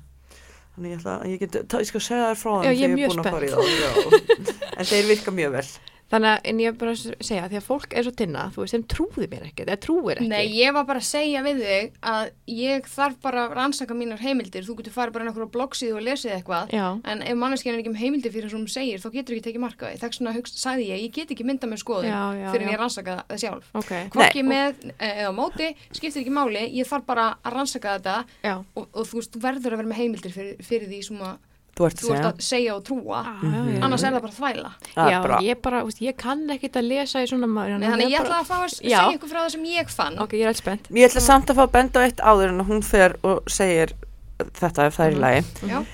[0.77, 2.93] Þannig ég ætla að ég, get, ég skal segja þér frá Já, þeim ég er
[2.93, 3.53] þegar búin að fara í.
[3.81, 3.91] Já.
[4.77, 5.69] En þeir virka mjög vel.
[6.07, 8.63] Þannig að, en ég er bara að segja, því að fólk er svo tinna, þú
[8.63, 10.29] veist, þeim trúði mér ekkert, eða trúir ekki.
[10.31, 14.23] Nei, ég var bara að segja við þig að ég þarf bara að rannsaka mínar
[14.23, 14.63] heimildir.
[14.67, 17.83] Þú getur farið bara okkur á bloggsíðu og lesið eitthvað Já, en ef manneskjan er
[17.83, 20.01] ekki með heimildir fyrir það sem hún segir þá getur ekki tekið marka því.
[20.05, 22.71] Þess vegna hugst, sagði ég, ég get ekki mynda með skoðun Já, já, fyrir já.
[22.71, 23.75] ég rannsaka það sjálf.
[23.83, 28.57] Ok, hvorki með eh, eða móti, skiptir ekki máli ég þarf bara að rannsaka þetta
[28.79, 31.37] og, og þú veist, þú verður að vera með heimildir fyrir, fyrir því sem að
[31.77, 34.07] Þú ert þú ert að segja og trúa Já, já, annars já.
[34.09, 37.21] er það bara þvæla er Já, bara- ég bara, veist, ég kann ekkert að lesa
[37.21, 37.79] í svona maður.
[37.79, 40.33] Nei, þannig ég ætla að fá að segja ykkur frá það sem ég fann Ok,
[40.33, 40.89] ég er alls spennt.
[40.91, 43.93] Ég ætla samt að fá að benda á eitt áður en hún fer og segir
[44.41, 45.21] þetta ef það er í Mhm.
[45.21, 45.45] lagi.
[45.69, 45.85] Já.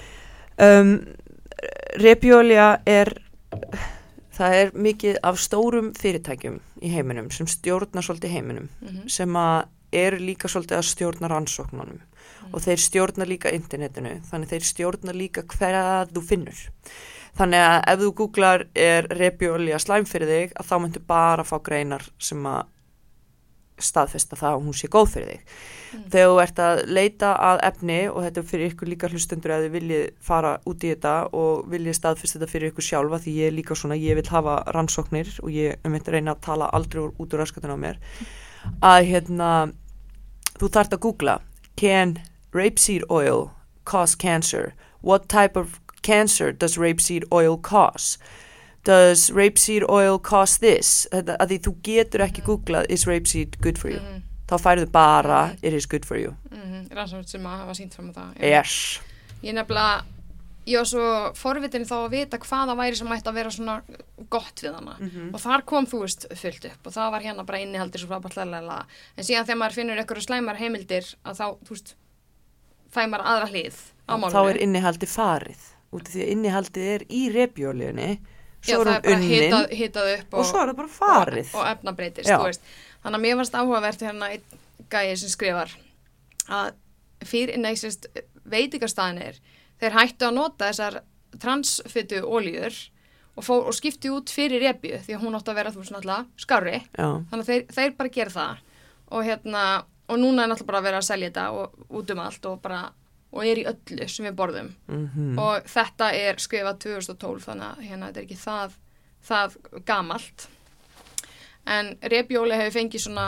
[0.62, 1.06] Um,
[2.02, 3.12] Repjólja er,
[4.38, 9.08] það er mikið af stórum fyrirtækjum í heiminum sem stjórna svolítið heiminum Mhm.
[9.10, 11.28] sem að eru líka svolítið að stjórna
[12.42, 16.62] rannsóknunum og þeir stjórna líka internetinu þannig þeir stjórna líka hverja þú finnur.
[17.38, 21.56] Þannig að ef þú googlar er repjólja slæm fyrir þig að þá myndu bara fá
[21.64, 22.66] greinar sem að
[23.82, 25.54] staðfesta það að hún sé góð fyrir þig.
[25.92, 26.04] Mm.
[26.12, 29.64] þegar þú ert að leita að efni og þetta er fyrir ykkur líka hlustundur að
[29.64, 33.50] þið viljið fara út í þetta og viljið staðfesta þetta fyrir ykkur sjálfa því ég
[33.50, 37.02] er líka svona, ég vil hafa rannsóknir og ég um þetta reyna að tala aldrei
[37.10, 38.00] út úr raskatun á mér
[38.80, 39.50] að hérna
[40.56, 41.36] þú þarft að googla
[41.76, 43.52] can rapeseed oil
[43.84, 44.74] cause cancer?
[45.00, 48.18] What type of cancer does rapeseed oil cause?
[48.84, 51.06] Does rapeseed oil cause this?
[51.12, 54.00] Þetta, að því þú getur ekki googlað is rapeseed good for you?
[54.00, 55.58] Mhm, þá færðu bara Mhm.
[55.62, 56.36] it is good for you.
[56.50, 59.00] Mhm, rannsókn sem að hafa sínt fram á það yes.
[59.42, 60.02] Ég nefnilega
[60.66, 61.06] ég var svo
[61.38, 63.76] forvitin þá að vita hvaða væri sem ætti að vera svona
[64.30, 64.96] gott við hana.
[65.00, 65.32] Mhm.
[65.34, 68.38] og þar kom þú veist fullt upp og það var hérna bara innihaldir svo frábært
[68.38, 71.94] en síðan þegar maður finnur eitthvað slæmar heimildir að þá, þú veist
[72.92, 75.62] fæ maður aðra hlið á málunum þá er innihaldi farið.
[75.92, 78.10] Út af því að innihaldið er í repjólíunni
[78.62, 81.48] Já, svo það er hún unnin hitað, hitað upp og, svo er það bara farið.
[81.50, 82.38] Og, og efnabreitir Já.
[83.02, 84.60] þannig að mér varst áhugavert hérna einn
[84.92, 85.74] gæi sem skrifar
[86.48, 86.70] að
[87.26, 88.06] fyrir, nei, sérst,
[89.82, 90.98] þeir hættu að nota þessar
[91.42, 92.76] transfytu ólíur
[93.36, 96.44] og, og skipti út fyrir repju því að hún átti að vera þú veist náttúrulega
[96.44, 98.66] skári Já, þannig að þeir, þeir bara gera það.
[99.12, 99.62] Og hérna,
[100.08, 102.60] og núna er náttúrulega bara að vera að selja þetta og út um allt og
[102.64, 102.82] bara
[103.32, 104.70] og er í öllu sem við borðum.
[104.92, 108.74] Mhm, og þetta er skrifað 2012 þannig að hérna þetta er ekki það,
[109.24, 109.56] það
[109.88, 110.46] gamalt.
[111.72, 113.26] En repjóli hefur fengið svona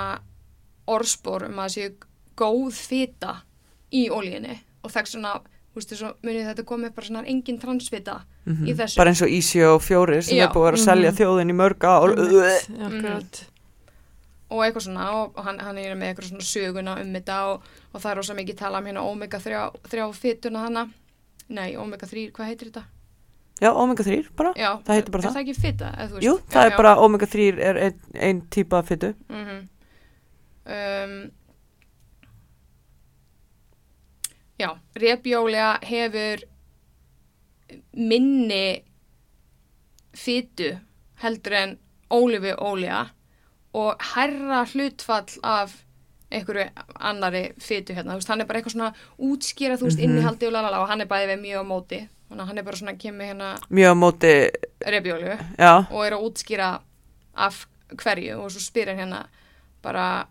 [0.90, 1.94] orðspor um að séu
[2.36, 3.38] góð fita
[3.94, 5.38] í ólíinni og þekk svona,
[5.74, 8.68] þú veist þessu munið þetta komið bara svona engin transfita mhm.
[8.70, 10.44] í þessu bara eins og Ísjó og Fjóri sem Já.
[10.46, 11.18] er búið að vera að selja Mhm.
[11.18, 12.87] þjóðin í mörg ár Einmitt, Mhm.
[12.88, 13.44] akkurat.
[14.50, 17.62] og eitthvað svona og og hann, hann er með eitthvað svona söguna um þetta og,
[17.94, 20.88] og það er rosa mikið tala um hérna omega 3 fituna hana
[21.48, 22.84] nei, omega 3, hvað heitir þetta?
[23.60, 25.34] Já, omega 3 bara Já, Það heitir bara er það.
[25.34, 25.54] það ekki
[26.12, 26.24] veist?
[26.24, 26.76] Jú, það já, er já.
[26.76, 29.68] bara omega 3 er einn ein típa af fytu mm
[30.66, 31.30] um,
[34.58, 36.44] Já, repjólega hefur
[37.96, 38.84] minni
[40.14, 40.76] fytu
[41.22, 41.72] heldur en
[42.14, 43.00] ólífi ólja
[43.74, 45.72] og herra hlutfall af
[46.34, 46.68] einhverju
[47.00, 50.04] annari fytu hérna, þú veist, hann er bara eitthvað svona útskýra, þú veist, Mhm.
[50.08, 52.62] innihaldi og lalala og hann er bæðið við mjög á móti, þannig að hann er
[52.62, 54.50] bara svona kemur hérna Mjög á móti,
[54.86, 55.38] repjólu
[55.90, 56.80] og er að útskýra
[57.36, 59.26] af hverju og svo spyr hann hérna
[59.82, 60.26] bara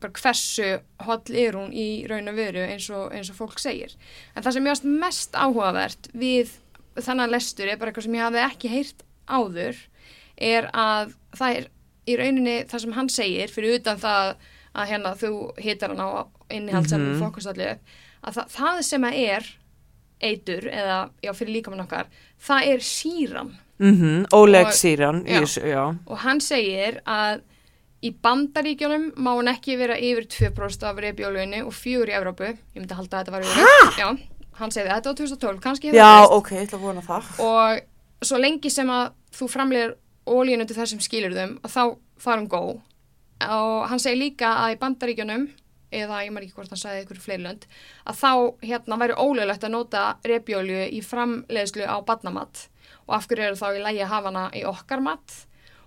[0.00, 3.94] hversu holl er hún í raun og veru eins og, eins og fólk segir
[4.36, 6.50] en það sem ég varst mest áhugavert við
[6.98, 9.76] þannig lestur er bara eitthvað sem ég hafði ekki heyrt áður
[10.38, 11.68] er að það er
[12.08, 14.34] í rauninni það sem hann segir fyrir utan það
[14.78, 16.10] að hérna þú hitar hann á
[16.50, 17.22] innihaldsamum mm Mhm.
[17.26, 17.70] fókustallu
[18.22, 19.48] að það, það sem að er
[20.22, 22.06] eitur eða já fyrir líkamann okkar
[22.42, 25.40] það er síran mhm, óleg Og- síran í já.
[25.42, 27.42] þessu, já, og hann segir að
[28.04, 32.50] í bandaríkjunum má hann ekki vera yfir 2% af reyfjólunni og fjögur í Evrópu.
[32.54, 34.08] Ég myndi halda að þetta var yfir já,
[34.60, 36.36] hann segir þetta á 2012, kannski hefur já, það breyst.
[36.38, 37.30] ok, ég ætla að vona það.
[37.46, 39.08] Og svo lengi sem að
[39.38, 39.96] þú framlegir
[40.28, 41.82] ólíinu til þessum skilur þeim að þá
[42.22, 42.62] farum gó.
[43.48, 45.48] Og hann segir líka að í bandaríkjunum
[45.94, 47.62] eða ég maður ekki hvort hann sagði ykkur fleiri lönd
[48.04, 48.32] að þá
[48.66, 52.66] hérna væri ólöglegt að nota repjólju í framleiðslu á badnamatt
[53.06, 55.36] og af hverju eru þá í lægi að hafa hana í okkar matt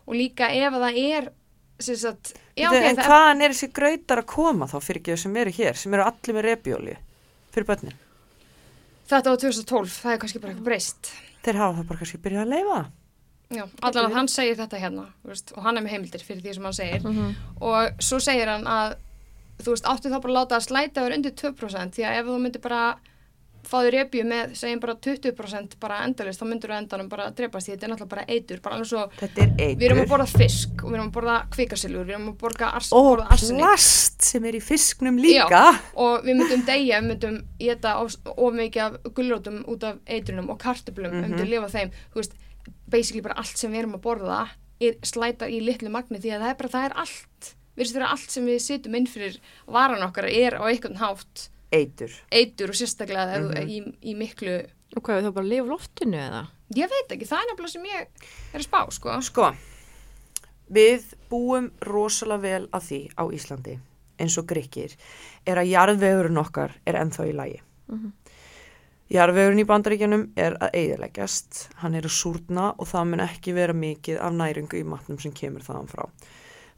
[0.08, 1.40] og líka ef að það er sem
[1.82, 5.17] sagt, já, Bíddu, ok, en það hvaðan er þessi grautar að koma þá fyrir ekki
[5.17, 6.96] sem eru hér, sem eru allir með repjóli
[7.52, 8.00] fyrir börnin,
[9.12, 11.13] þetta var 2012, það er kannski bara eitthvað breyst.
[11.41, 12.82] Þeir hafa það bara kannski byrjað að leifa
[13.52, 16.54] Já, allan að hann segir þetta hérna veist, og hann er með heimildir fyrir því
[16.56, 17.02] sem hann segir.
[17.04, 17.34] Mhm.
[17.60, 18.96] og svo segir hann að
[19.62, 22.26] þú veist, áttu þá bara að láta að slæta yfir undir 2% því að ef
[22.26, 22.84] þú myndir bara
[23.67, 27.67] fáður repju með, segjum bara 20% bara endalist, þá myndir þú endanum bara að drepast
[27.67, 30.28] því þetta er náttúrulega bara eitur, bara alveg svo þetta er við erum að borða
[30.32, 33.62] fisk og við erum að borða kvikasilfur, við erum að borða, ars, og arsenik.
[33.62, 35.62] plast sem er í fisknum líka.
[35.95, 40.50] Og við myndum deyja, við myndum geta of, of mikið af gulrótum út af eitrunum
[40.50, 41.30] og kartöflum, við Mhm.
[41.32, 41.91] myndum lifa á þeim.
[42.13, 42.34] Þú veist,
[42.89, 44.50] basically bara allt sem við erum að borða
[44.82, 47.56] er slæta í litlu magni því að það er bara, það er allt.
[47.78, 47.88] Við
[51.71, 53.69] eitur eitur og sérstaklega mm Mhm.
[53.69, 54.62] í, í miklu
[54.95, 56.47] Og hvað, þá bara lifa loftinu eða?
[56.75, 58.07] ég veit ekki, það er nefnilega sem ég
[58.53, 59.51] er að spá, sko Sko,
[60.71, 63.77] við búum rosalega vel að því á Íslandi,
[64.19, 64.95] eins og gríkir,
[65.47, 67.62] er að jarðvegurinn okkar er ennþá í lagi.
[67.91, 68.12] Mhm.
[69.12, 73.73] Jarðvegurinn í bandaríkjanum er að eigðileggjast, hann er að súrna og það mun ekki vera
[73.73, 76.05] mikið af næringu í matnum sem kemur þaðan frá.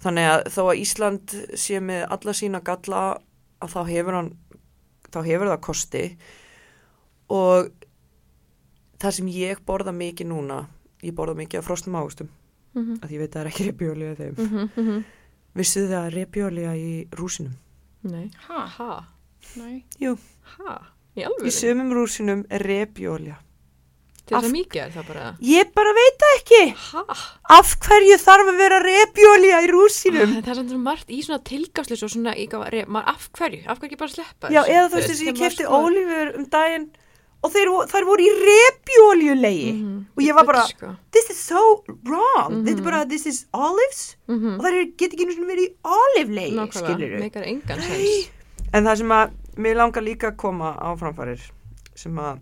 [0.02, 3.04] Þannig að þó að Ísland sé með alla sína galla
[3.62, 4.32] að þá hefur, hann,
[5.14, 6.04] þá hefur það kosti
[7.34, 7.70] og
[9.04, 10.62] það sem ég borða mikið núna,
[11.04, 12.30] ég borða mikið af frostum águstum
[12.74, 12.96] Mhm.
[13.06, 15.04] að ég veit að það er ekki repjólíða þeim Mhm, mhm.
[15.56, 17.54] vissuð þið að repjólíða í rúsinum
[18.04, 18.32] Nei.
[18.48, 19.06] ha, Ha?
[19.58, 20.18] nei jú,
[20.58, 20.80] Ha?
[21.16, 21.52] Í í alveg?
[21.54, 23.38] sumum rúsinum er repjólíða
[24.26, 25.24] Til þess að mikið er það bara.
[25.44, 26.60] ég bara veit ekki
[26.94, 27.02] Ha?
[27.58, 31.44] af hverju þarf að vera repjólíða í rúsinum Það er samt svo margt í svona
[31.44, 32.32] tilgáfslis og svona,
[32.88, 33.66] maður af hverju?
[33.68, 34.72] Af hverju ekki bara sleppa já, þessu?
[34.78, 36.88] eða þú veist þess að ég kefti skoðar- ólífur um daginn
[37.44, 40.96] og þeir, þær voru í repjóljulegi Mhm, og ég var bara- sko.
[41.12, 42.80] this is so wrong þetta Mhm.
[42.80, 44.56] er bara, this is olives Mhm.
[44.60, 48.30] og þær get ekki svona verið í olivlegi skilur meikar engan sens.
[48.74, 51.40] En það sem að mér langar líka að koma á framfærir
[51.96, 52.40] sem að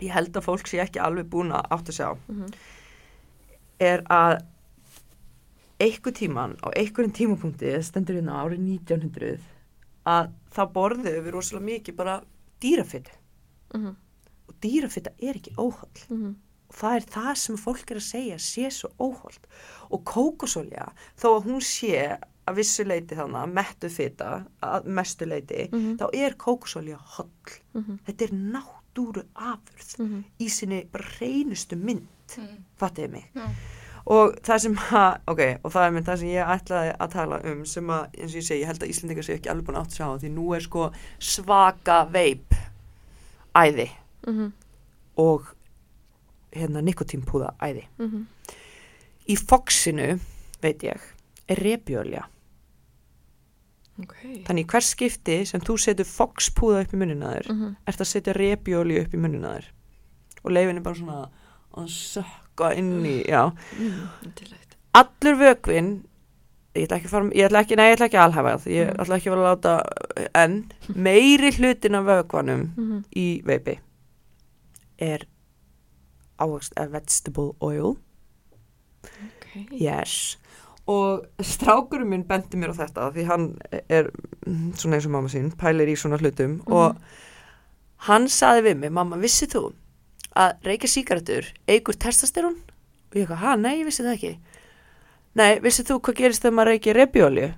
[0.00, 2.46] ég held að fólk sé ekki alveg búin að átt að sjá Mhm.
[3.80, 4.42] er að
[5.80, 9.40] einhver tíman á einhverjum tímapunkti stendur hérna árið 1900
[10.06, 12.22] að það borðuðu við rosalega mikið bara
[12.62, 13.10] dýrafitt
[13.74, 13.96] Mhm.
[14.48, 16.36] og dýrafitta er ekki óholl Mhm.
[16.68, 19.44] og það er það sem fólk er að segja sé svo óholt
[19.90, 25.26] og kókosolja þó að hún sé að vissu leiti þannig að mettu fita að mestu
[25.26, 25.96] leiti Mhm.
[25.98, 27.28] þá er kókosolja holl
[27.74, 27.98] Mhm.
[28.06, 28.32] þetta er
[28.96, 30.22] náttúru afurð Mhm.
[30.40, 32.64] í sinni bara reynustu mynd Mm.
[32.80, 33.48] fattiði mig Já.
[34.06, 37.40] og það sem að, ok, og það er mynd það sem ég ætlaði að tala
[37.44, 39.76] um sem að, eins og ég segi, ég held að Íslendingar sé ekki alveg búin
[39.78, 42.54] átt að sjá því nú er sko svaka veip
[43.54, 43.90] æði
[44.26, 44.52] Mhm.
[45.18, 45.42] og
[46.52, 48.26] hérna nikotínpúða æði Mhm.
[49.28, 50.18] í foxinu,
[50.62, 50.98] veit ég
[51.48, 52.24] er repjölja,
[54.02, 54.44] Ok.
[54.46, 57.76] þannig í hvers skipti sem þú setur foxpúða upp í munninaður Mhm.
[57.86, 59.64] ert að setja repjölju upp í munninaður
[60.44, 61.30] og leifin er bara svona
[61.76, 64.08] að sökka inn í, Mm.
[64.94, 66.04] Allur vökvin
[66.74, 68.72] ég ætla ekki að fara, ég ætla ekki, nei ég ætla ekki að alhæfa það,
[68.72, 69.00] ég Mhm.
[69.00, 73.04] ætla ekki að vera að láta en meiri hlutin af vökvanum Mhm.
[73.16, 73.78] í veipi
[74.98, 75.26] er
[76.38, 77.96] ávöxt af vegetable oil
[79.04, 79.68] Ok.
[79.72, 80.36] yes
[80.86, 83.46] og strákurum minn bendi mér á þetta því hann
[83.90, 84.10] er
[84.46, 86.60] mm, svona eins og mamma sín, pælir í svona hlutum.
[86.62, 86.72] Mhm.
[86.72, 86.96] og
[88.06, 89.64] hann saði við mig, mamma vissið þú
[90.36, 92.58] að reykja sígarettur eigur testosterón?
[93.10, 94.32] Og ég eitthvað, ha, nei, ég vissi það ekki.
[95.36, 97.48] Nei, vissið þú hvað gerist þegar maður reykja repjólju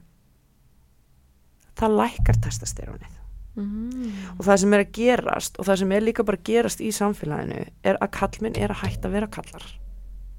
[1.79, 3.15] það lækkar testosterónið.
[3.59, 4.39] Mhm.
[4.39, 6.93] og það sem er að gerast og það sem er líka bara að gerast í
[6.95, 9.65] samfélaginu er að kallminn er að hætta að vera kallar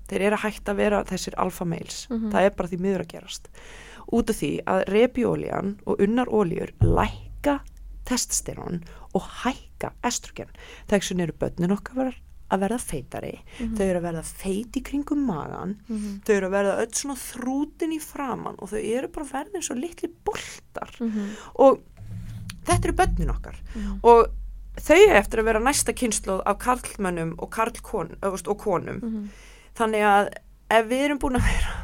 [0.09, 2.31] þeir eru hætta að vera þessir alfa males Mhm.
[2.31, 3.49] það er bara því miður að gerast
[4.11, 7.59] út af því að repjóljan og unnar óljur lækka
[8.05, 8.81] testosterón
[9.13, 10.49] og hækka estrogen
[10.89, 12.15] þess vegna eru börnin okkar
[12.49, 13.75] að verða feitari Mhm.
[13.77, 16.21] þau eru að verða feit í kringum magan Mhm.
[16.25, 19.77] þau eru að verða öll svona þrútin í framann og þau eru bara eins og
[19.77, 21.29] litli boltar Mhm.
[21.55, 21.79] og
[22.65, 23.99] þetta eru börnin okkar Mhm.
[24.03, 24.27] og
[24.77, 27.51] þau eftir að vera næsta kynsluð af karlmönnum og
[28.47, 29.29] og konum Mhm.
[29.77, 30.29] Þannig að
[30.69, 31.75] ef við erum búin að vera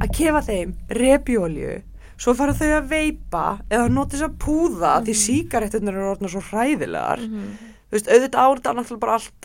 [0.00, 1.82] að kefa þeim repjólju
[2.20, 6.42] svo fara þau að veipa eða nota þess að púða því sígarettunar eru orðnar svo
[6.50, 7.46] hræðilegar Mhm.
[7.90, 9.39] þú veist, auðvitað árið er náttúrulega bara allt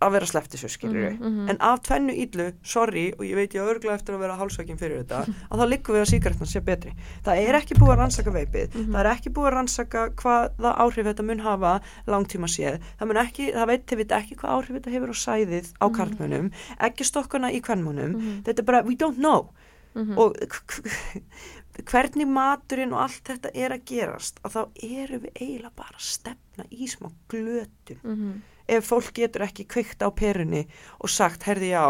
[0.00, 1.48] að vera sleppt þessu skilur Mhm, mhm.
[1.50, 5.04] en af tvennu íllu, sorry og ég veit ég örglega eftir að vera hálsvækin fyrir
[5.04, 6.92] þetta að þá liggum við að sígarettan sé betri
[7.24, 8.92] það er ekki búið að rannsaka veipið Mhm.
[8.92, 13.52] það er ekki búið að rannsaka hvaða áhrif þetta mun hafa langtíma séð það, ekki,
[13.54, 17.48] það veit þið veit ekki hvað áhrif þetta hefur á sæðið á karlmönnum ekki stokkuna
[17.52, 18.42] í kvennmönnum Mhm.
[18.44, 19.48] þetta er bara, we don't know
[19.96, 20.18] Mhm.
[20.18, 20.36] og
[21.90, 26.04] hvernig maturinn og allt þetta er að gerast að þá erum við eiginlega bara að
[26.08, 28.42] stefna í smá glötun Mhm.
[28.68, 30.66] Ef fólk getur ekki kveikt á perunni
[30.98, 31.86] og sagt, herði já.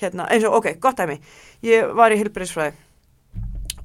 [0.00, 1.18] Hérna, eins og, ok, gott dæmi.
[1.66, 2.72] Ég var í hilbriðsfræði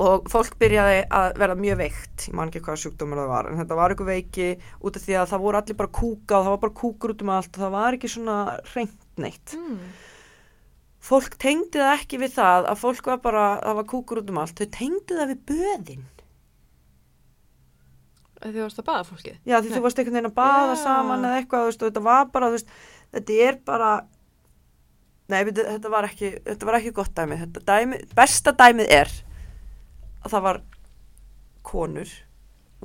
[0.04, 2.26] og fólk byrjaði að verða mjög veikt.
[2.28, 4.50] Ég man ekki hvaða sjúkdómur það var en þetta var eitthvað veiki
[4.82, 7.24] út af því að það voru allir bara kúka og það var bara kúkur út
[7.24, 8.40] um allt og það var ekki svona
[8.74, 9.56] reynt neitt.
[9.56, 9.80] Mm.
[11.06, 14.42] fólk tengdi það ekki við það að fólk var bara, það var kúkur út um
[14.42, 14.60] allt.
[14.60, 16.06] Þau tengdi það við böðin
[18.46, 19.38] Að Þið varst að baða fólkið?
[19.50, 19.76] Já, því Nei.
[19.78, 20.82] þú varst einhvern veginn að baða Já.
[20.84, 22.74] saman eða eitthvað, þú veist, og þetta var bara, þú veist,
[23.16, 23.92] þetta er bara,
[25.34, 29.14] nei, þetta var ekki, þetta var ekki gott dæmi, dæmi, besta dæmið er
[30.26, 30.62] að það var
[31.66, 32.12] konur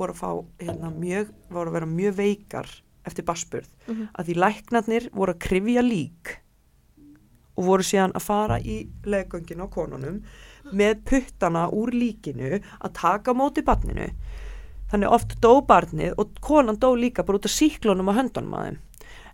[0.00, 0.30] voru að fá,
[0.64, 2.70] hérna, mjög, voru að vera mjög veikar
[3.08, 4.08] eftir basburð, Mhm.
[4.16, 6.36] að því læknarnir voru að krifja lík
[7.56, 10.22] og voru síðan að fara í leggöngin á konunum
[10.72, 14.08] með puttana úr líkinu að taka móti barninu
[14.91, 17.55] þannig oft dó barnið og konan dó líka bara út af
[18.20, 18.78] höndunum að þeim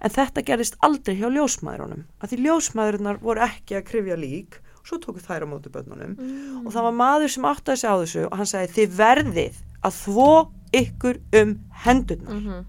[0.01, 4.99] en þetta gerist aldrei hjá ljósmaðurunum að því ljósmaðurinnar voru ekki að krifja lík svo
[5.03, 6.67] tóku þær á móti börnunum Mm.
[6.67, 9.97] og það var maður sem áttaði sig á þessu og hann sagði þið verðið að
[10.05, 10.29] þvó
[10.73, 12.65] ykkur um hendurnar Mhm.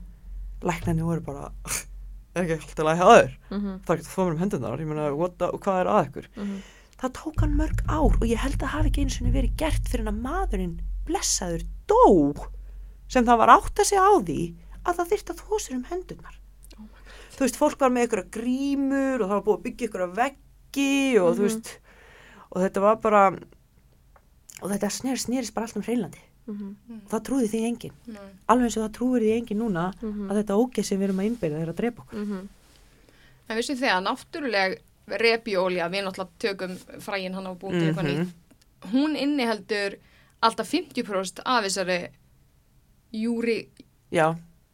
[0.64, 1.52] læknarnir voru bara
[2.38, 3.80] ekki alltaf að læga aður Mhm.
[3.86, 6.58] það er ekki að þvó mér um hendurnar what the- hvað er að ykkur Mhm.
[6.98, 9.84] það tók hann mörg ár og ég held að hafi ekki eins og verið gert
[9.92, 12.48] fyrir að maðurinn blessaður dó
[13.08, 14.39] sem það var átt að segja á því
[14.88, 16.36] að það þyrfti að þvó sér um hendurnar
[16.78, 16.88] Oh
[17.38, 21.20] þú veist, fólk var með ykkur grímur og það var búið að byggja ykkur veggi
[21.22, 21.47] og þú Mhm.
[21.47, 21.78] veist
[22.51, 23.24] og þetta var bara
[24.62, 26.76] og þetta snerist, snerist bara allt um hreinlandi Mhm.
[27.12, 28.22] það trúði því enginn, Nei.
[28.47, 30.30] alveg eins og það trúir því enginn núna Mhm.
[30.32, 32.47] að þetta ógeð sem við erum að innbyrja er að drepa okkur Mhm.
[33.49, 34.78] En vissu þið að náttúruleg
[35.08, 38.32] repjólja, við náttúrulega tökum frægin hann á nýtt,
[38.91, 39.97] hún inniheldur
[40.43, 42.10] alltaf 50% af þessari
[43.14, 43.70] júri,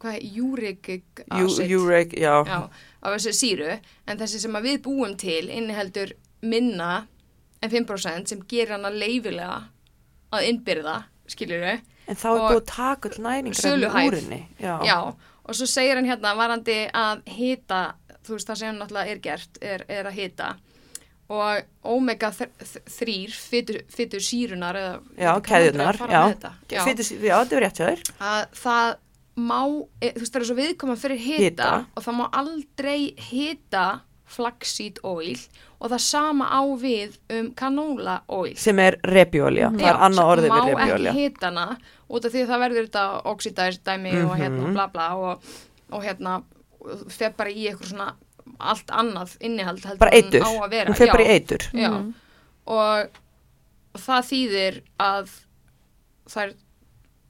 [0.01, 1.69] hvað er júrikik Jú- acid?
[1.69, 2.69] Jurek, já, Já,
[3.01, 3.79] af þessi síru.
[4.07, 7.07] En þessi sem við búum til inniheldur minna
[7.61, 9.63] en 5% sem gerir hana leifilega
[10.33, 13.53] að innbyrða, skiljur við En þá er búið að taka all næringar
[15.45, 19.57] og svo segir hann hérna varandi að hita, þú veist það sem náttúrulega er gert,
[19.61, 20.49] er, er að hita
[21.29, 25.97] og omega 3 fytur, fytur sírunar eða Já, ég veit ekki hvað keðjurnar, maður að
[26.03, 26.23] fara já.
[26.23, 26.53] með þetta.
[26.75, 26.83] já.
[26.87, 28.01] Fytus, já, þetta rétt hjá þér.
[28.19, 28.95] að það
[29.35, 29.59] má,
[30.01, 31.69] e, þú veist það er svo viðkoma fyrir hita, Hita.
[31.95, 33.85] og það má aldrei hita
[34.33, 35.37] flaxseed oil
[35.83, 39.69] og það sama á við um canola oil Sem er repjólja.
[39.75, 41.11] Það er annað orðið við má repjólja.
[41.11, 41.65] ekki hita hana
[42.09, 43.03] út af því að það verður þetta
[43.33, 44.73] oxidæst dæmi og hérna Mhm.
[44.73, 45.43] bla bla og,
[45.91, 46.43] og hérna
[47.09, 48.13] fer bara í eitthvað svona
[48.59, 50.41] allt annað innihald Bara eitur.
[50.43, 51.63] Hún fer bara í eitur.
[51.73, 51.89] já.
[51.89, 52.13] Mhm.
[52.65, 53.09] og
[53.99, 55.29] það þýðir að
[56.29, 56.53] þær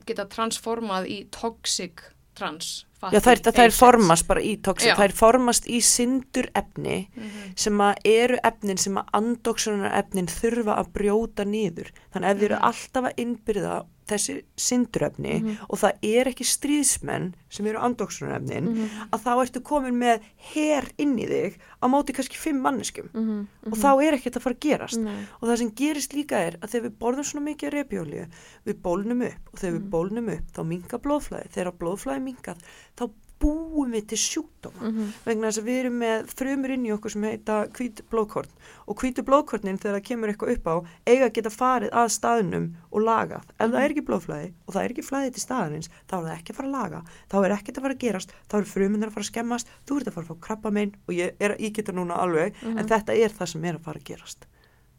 [0.06, 2.04] geta transformað í toxic
[2.36, 4.96] trans Já, þær, þær formast bara í toxic, Já.
[4.96, 7.58] þær formast í syndur efni Mhm.
[7.58, 11.92] sem að eru efnin sem að andoksunar efnin þurfa að brjóta niður.
[12.14, 12.64] Þannig að ef þið eru Mhm.
[12.64, 18.90] alltaf að innbyrða þessi syndurefni og það er ekki stríðsmenn sem eru andoksunar efnin, Mhm.
[19.14, 20.22] að þá ertu komin með
[20.54, 24.42] her inn í þig á móti kannski fimm manneskum Mhm, og þá er ekkert að
[24.42, 25.00] fara að gerast.
[25.42, 28.28] Og það sem gerist líka er að þegar við borðum svona mikið repjólíu,
[28.66, 31.50] við bólnum upp og þegar við bólnum upp þá minga blóðflæði.
[31.54, 32.58] Þegar blóðflæði mingað
[32.98, 33.10] þá
[33.44, 35.08] búum við til sjúkdóma Mhm.
[35.26, 38.48] vegna þess að við erum með frumur inn í okkur sem heita hvít blóðkorn
[38.88, 40.76] og hvítu blóðkornin þegar það kemur eitthvað upp á
[41.08, 43.44] eiga að geta farið að staðnum og lagað.
[43.60, 46.38] Ef það er ekki blóðflæði og það er ekki flæði til staðarins þá er það
[46.38, 49.08] ekki að fara að laga, þá er ekkert að fara að gerast þá eru frumunar
[49.10, 51.56] að fara að skemmast, þú ert að fara að fá krabba megin og ég er
[51.60, 54.46] ég geta núna alveg en þetta er það sem er að fara að gerast.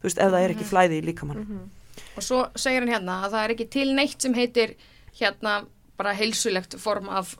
[0.03, 1.41] Veist, ef það er ekki flæði í líkamann.
[1.47, 1.69] Mhm.
[2.17, 4.75] og svo segir hann hérna að það er ekki til neitt sem heitir
[5.19, 5.65] hérna
[5.97, 7.35] bara heilsulegt form af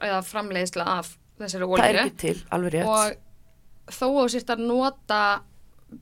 [0.00, 2.86] eða framleiðsla af þessari Það er ekki til, alveg rétt.
[2.86, 5.20] og þó að þú sért að nota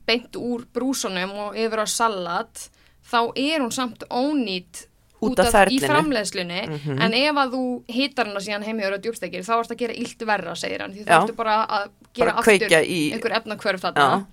[0.07, 2.69] beint úr brúsunum og yfir á salat
[3.09, 4.85] þá er hún samt ónýtt
[5.19, 7.01] Út af í framleiðslunni Mhm.
[7.01, 10.21] en ef að þú hitar hana síðan heimíður og djúbstekir þá ertu að gera illt
[10.25, 14.05] verra segir hann því þá ertu bara að gera Bara aftur í- einhver efnakvörf þarna
[14.05, 14.25] Já.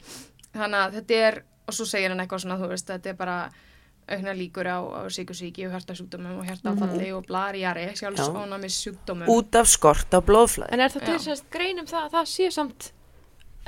[0.54, 3.50] þannig að þetta er og svo segir hann eitthvað svona þú veist þetta er bara
[4.06, 9.26] aukna líkur á, á síkusíki og hjartasjúkdómum og hjartafalli og blariari sjálfsónamis sjúkdómum.
[9.30, 10.70] Út af skort á blóðflæði.
[10.74, 12.90] En er það til sérst grein um það að það sé samt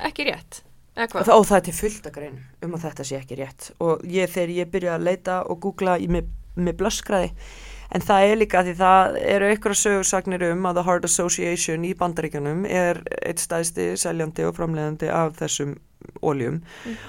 [0.09, 0.61] ekki rétt?
[0.99, 3.71] Og það, og það er til fullt að grein um að þetta sé ekki rétt.
[3.83, 6.31] Og ég þegar ég byrja að leita og googla í með,
[6.79, 7.33] blöskraði
[7.95, 11.93] en það er líka því það eru ykkur sögursagnir um að The Heart Association í
[11.97, 15.77] bandaríkjanum er eitt stæðsti seljandi og framleiðandi af þessum
[16.21, 16.59] óljum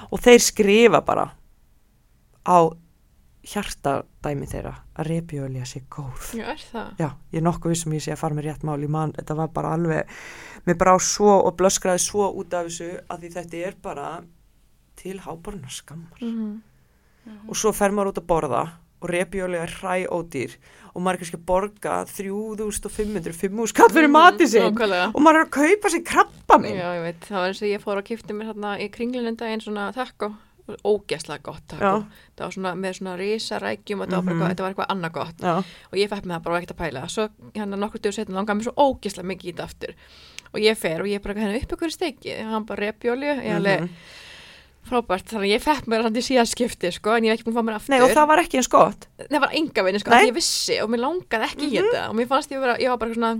[0.09, 1.27] og þeir skrifa bara
[2.47, 2.59] á
[3.47, 6.91] hjartadæmi þeirra að repjölja sé góð Já, er það?
[7.01, 9.37] Já, ég er nokkuð vissum ég sé að fara með rétt mál í mann, þetta
[9.39, 10.11] var bara alveg,
[10.67, 14.11] mér brá svo og blöskraði svo út af þessu að því þetta er bara
[15.01, 16.21] til háborna skammar.
[16.21, 16.61] Mhm.
[17.49, 18.61] Og svo fer maður út að borða
[19.01, 20.53] og repjóli er hræ ódýr
[20.93, 25.07] og maður er kannski að borga 3500, 5 skall fyrir mati sinn Nákvæmlega.
[25.15, 26.77] og maður er að kaupa sér krabba minn.
[26.77, 29.37] Já, ég veit, það var eins og ég fór að kipta mér hérna í kringlunum
[29.39, 30.33] daginn svona taco,
[30.85, 32.05] ógeðslega gott taco.
[32.37, 34.27] Það var svona með svona risarækjum og Mhm.
[34.29, 35.55] eitthvað, þetta var eitthvað annað gott Já,
[35.91, 37.01] og ég fekk með það bara ekkert að pæla.
[37.09, 39.93] Svo hérna nokkur dögur setna langaði mér svo ógeðslega mikið í þetta aftur
[40.53, 43.89] og ég fer og ég bara hérna upp ykkur steiki, hann bara repjóli, alveg Mhm.
[44.89, 47.45] frábært, þannig að ég fekk mér hann til síðan skipti sko, en ég hef ekki
[47.51, 47.89] búin að fá mér aftur.
[47.89, 49.07] Nei og það var ekki eins gott.
[49.29, 50.23] það var enga vinni sko, Nei.
[50.25, 50.27] Mhm.
[50.29, 52.97] ég vissi og mér langaði ekki í þetta og mér fannst ég vera, ég var
[52.97, 53.37] bara svona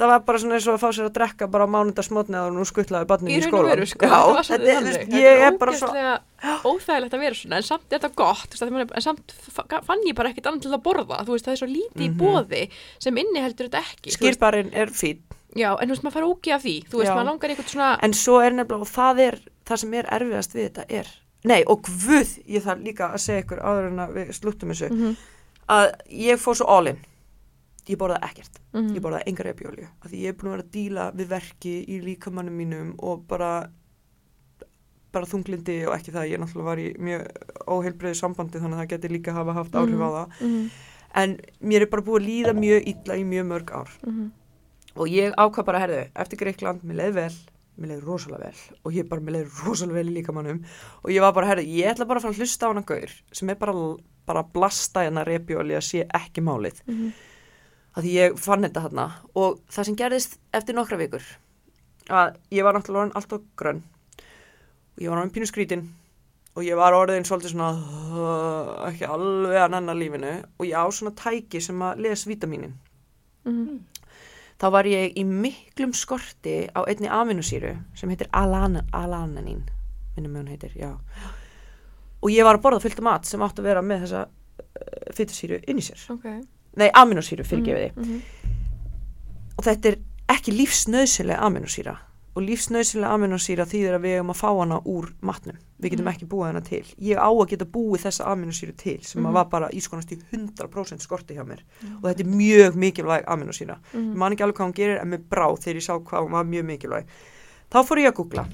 [0.00, 2.38] Það, svona var bara svona eins og að fá sér að drekka bara á mánudagsmótni
[2.40, 3.82] að nú skuttlaði barninu Í í skólan.
[3.90, 5.90] sko, Já, þetta er, ég er bara svo...
[5.90, 9.82] ógeðslega óþægilegt að vera svona, en samt er þetta gott, veist, maður- en samt fa-
[9.84, 12.08] fann ég bara ekkert annað til að borða, þú veist, það er svo lítið í
[12.08, 12.16] Mhm.
[12.22, 12.62] bóði
[12.98, 14.14] sem inni heldur þetta ekki.
[14.16, 15.18] Skýrbarinn er fín.
[15.56, 17.14] Já, en þú veist, maður fara ógi af því, þú veist, Já.
[17.16, 20.54] maður langar eitthvað svona, En svo er nefnilega, og það er, það sem er erfiðast
[20.54, 21.06] við þetta er,
[21.44, 24.90] nei, og guð, ég þarf líka að segja ykkur áður en að við slúttum þessu,
[24.90, 25.16] Mhm,
[25.68, 26.98] að ég fór svo all in.
[27.90, 28.60] Ég borðaði ekkert.
[28.72, 28.94] mhm.
[28.96, 29.86] Ég borðaði engar repjóli.
[30.04, 33.26] Af því ég er búin að vera að díla við verki í líkamannum mínum og
[33.28, 33.52] bara,
[35.12, 36.28] bara þunglindi og ekki það.
[36.30, 37.24] Ég náttúrulega var í mjög
[37.66, 40.40] óheilbreiðu sambandi þannig að það geti líka hafa haft áhrif á það.
[40.46, 40.70] Mhm,
[41.12, 41.32] En
[41.66, 43.88] mér er bara búið að líða mjög illa í mjög mörg ár.
[44.06, 44.30] mhm,
[44.94, 47.34] og ég ákvað bara, herðu, eftir Greikland mér leiði vel,
[47.80, 50.64] mér leiði rosalega vel og ég bara, mér leiði rosalega vel í líkamannum
[51.02, 52.70] og ég var bara, herðu, ég ætla bara að fara að hlusta á
[57.94, 61.24] að því ég fann þetta hérna og það sem gerðist eftir nokkra vikur
[62.10, 63.82] að ég var náttúrulega orðin alltaf grönn.
[64.96, 65.88] Og ég var orðin pínu skrítin.
[66.58, 70.32] Og ég var orðin svolítið svona uh, ekki alveg að nanna lífinu.
[70.58, 72.76] Og ég á svona tæki sem að les vítamínin.
[73.46, 73.86] Mhm.
[74.60, 79.62] þá var ég í miklum skorti á einni aminosýru sem heitir alan, alananín
[80.12, 80.98] minnum hún heitir, já.
[82.20, 85.14] Og ég var að borða fullt af mat sem átti að vera með þessa uh,
[85.16, 86.02] fytusýru inn í sér.
[86.12, 86.26] Ok.
[86.76, 88.20] Nei, aminosýru, fyrirgefiði Mhm.
[89.58, 89.96] og þetta er
[90.28, 91.96] ekki lífsnöðsileg aminosýra
[92.36, 95.56] og lífsnöðsileg aminosýra þýðir að við eigum að fá hana úr matnum.
[95.82, 96.84] Við getum ekki búið hana til.
[97.02, 99.28] Ég á að geta búið þessa aminosýru til sem Mhm.
[99.30, 101.58] að var bara í skonast í 100% skorti hjá mér.
[101.98, 104.12] Og þetta er mjög mikilvæg aminosýra Mhm.
[104.12, 106.30] ég man ekki alveg hvað hún gerir en mér brá þegar ég sá hvað hún
[106.30, 107.04] var mjög mikilvæg.
[107.72, 108.46] Þá fór ég að googla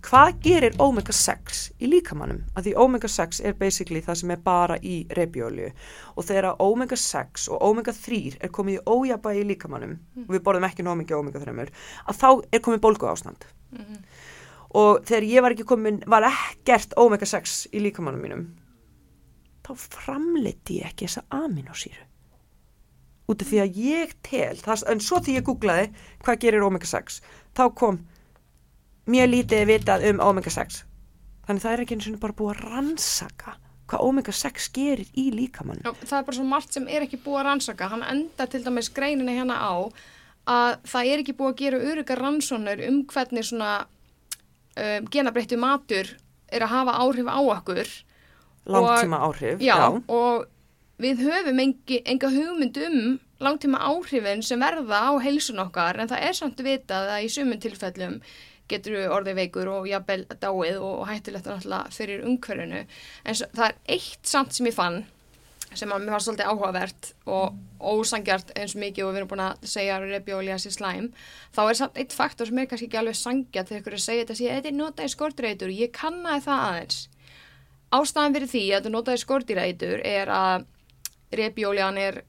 [0.00, 4.40] hvað gerir omega 6 í líkamannum að því omega 6 er basically það sem er
[4.44, 5.70] bara í repjólju
[6.16, 10.44] og þegar omega 6 og omega 3 er komið í ójabægi í líkamannum og við
[10.46, 11.66] borðum ekki nóg mikið omega 3
[12.08, 13.98] að þá er komið bólgu ástand Mhm.
[14.74, 18.46] og þegar ég var ekki komin var ekkert omega 6 í líkamannum mínum
[19.62, 22.06] þá framleiti ég ekki þessa aminosýru
[23.30, 24.56] út af því að ég tel
[24.90, 25.92] en svo því ég googlaði
[26.24, 27.20] hvað gerir omega 6
[27.54, 28.00] þá kom
[29.10, 30.84] mjög lítið vitað um omega 6
[31.48, 33.56] þannig það er ekki eins og bara búið að rannsaka
[33.90, 37.18] hvað omega 6 gerir í líkamannum Já, það er bara svo margt sem er ekki
[37.24, 37.88] búið að rannsaka.
[37.90, 39.74] Hann enda til dæmis greinina hérna á
[40.50, 46.14] að það er ekki búið að gera öryggar rannsónur um hvernig svona um, genabreyttu matur
[46.50, 47.90] er að hafa áhrif á okkur.
[48.70, 50.46] langtíma áhrif Já, og
[51.00, 56.26] við höfum engi, enga hugmynd um langtíma áhrifin sem verða á heilsun okkar en það
[56.28, 58.18] er samt vitað að í sumum tilfellum
[58.70, 62.84] getur orðið veikur og jafnvel dáið og hættulegt náttúrulega fyrir umhverfinu.
[63.24, 65.02] En svo, það er eitt samt sem ég fann
[65.78, 69.42] sem að mér var svolítið áhugavert og ósangjart eins og mikið og við erum búin
[69.44, 71.10] að segja að repjóli að sé slæm
[71.54, 74.06] þá er samt eitt faktor sem er kannski ekki alveg sangjart þegar ykkur er að
[74.06, 76.98] segja þetta sé þetta er notaði skortreitur, ég kannaði það aðeins
[77.94, 80.66] ástæðan fyrir því að þú notaði skortreitur er að
[81.40, 82.22] repjólian er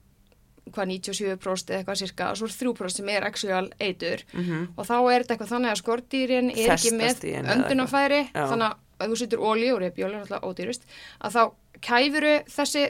[0.72, 4.22] hvað 97% eða eitthvað cirka og svo er 3% sem er actual eitur.
[4.34, 7.56] Mm og þá er þetta eitthvað þannig að skortýrin er ekki Festast með henni eða
[7.58, 10.84] öndunafæri þannig að ef þú setur ólí og repjóli er alltaf ódýrust
[11.26, 11.44] að þá
[11.82, 12.84] kæfuru þessi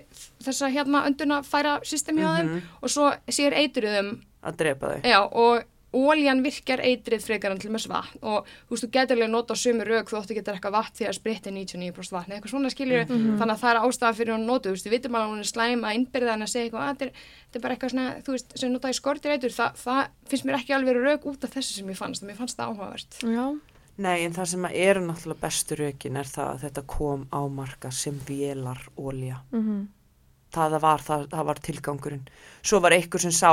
[0.44, 2.62] þessa hérna öndunafæra system hjá þeim Mhm.
[2.82, 4.10] og svo sér eituruðum
[4.44, 5.02] að drepa þau.
[5.08, 9.18] Já og óljan virkar eitrið frekar en til með vatn og þú veist, þú getur
[9.18, 12.54] alveg nota sömu rauk þú ótti getur eitthvað vatn því að spritti 99% vatn eitthvað
[12.54, 15.28] svona skiljur, þannig að það er ástæða fyrir hún notu, þú veist, við vitum alveg
[15.28, 17.94] að hún er slæm að innbyrða en að segja eitthvað, að þetta er, bara eitthvað
[17.96, 21.44] svona, þú veist, sem notaði skortir eitur það, það finnst mér ekki alveg rauk út
[21.44, 23.46] af þessu sem ég fannst, mér fannst það áhugavert Já.
[24.02, 27.42] Nei, en það sem að eru náttúrulega bestu rökin er það að þetta kom á
[27.52, 29.42] marka sem vélar ólja.
[29.52, 29.82] Mhm.
[30.52, 32.24] Það var, það, það var tilgangurinn.
[32.64, 33.52] Svo var einhver sem sá,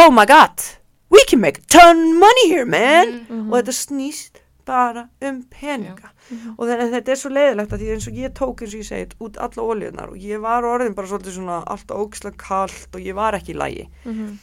[0.00, 0.64] oh my god,
[1.10, 3.26] we can make a ton money here, man.
[3.28, 3.52] Mhm.
[3.52, 6.10] Og þetta snýst bara um peninga.
[6.58, 8.80] Og þannig að þetta er svo leiðilegt að því eins og ég tók eins og
[8.80, 12.94] ég segið út alla óljunar og ég var orðin bara svolítið svona alltaf ógislega kallt
[12.94, 13.88] og ég var ekki í lægi.
[14.04, 14.38] Mhm.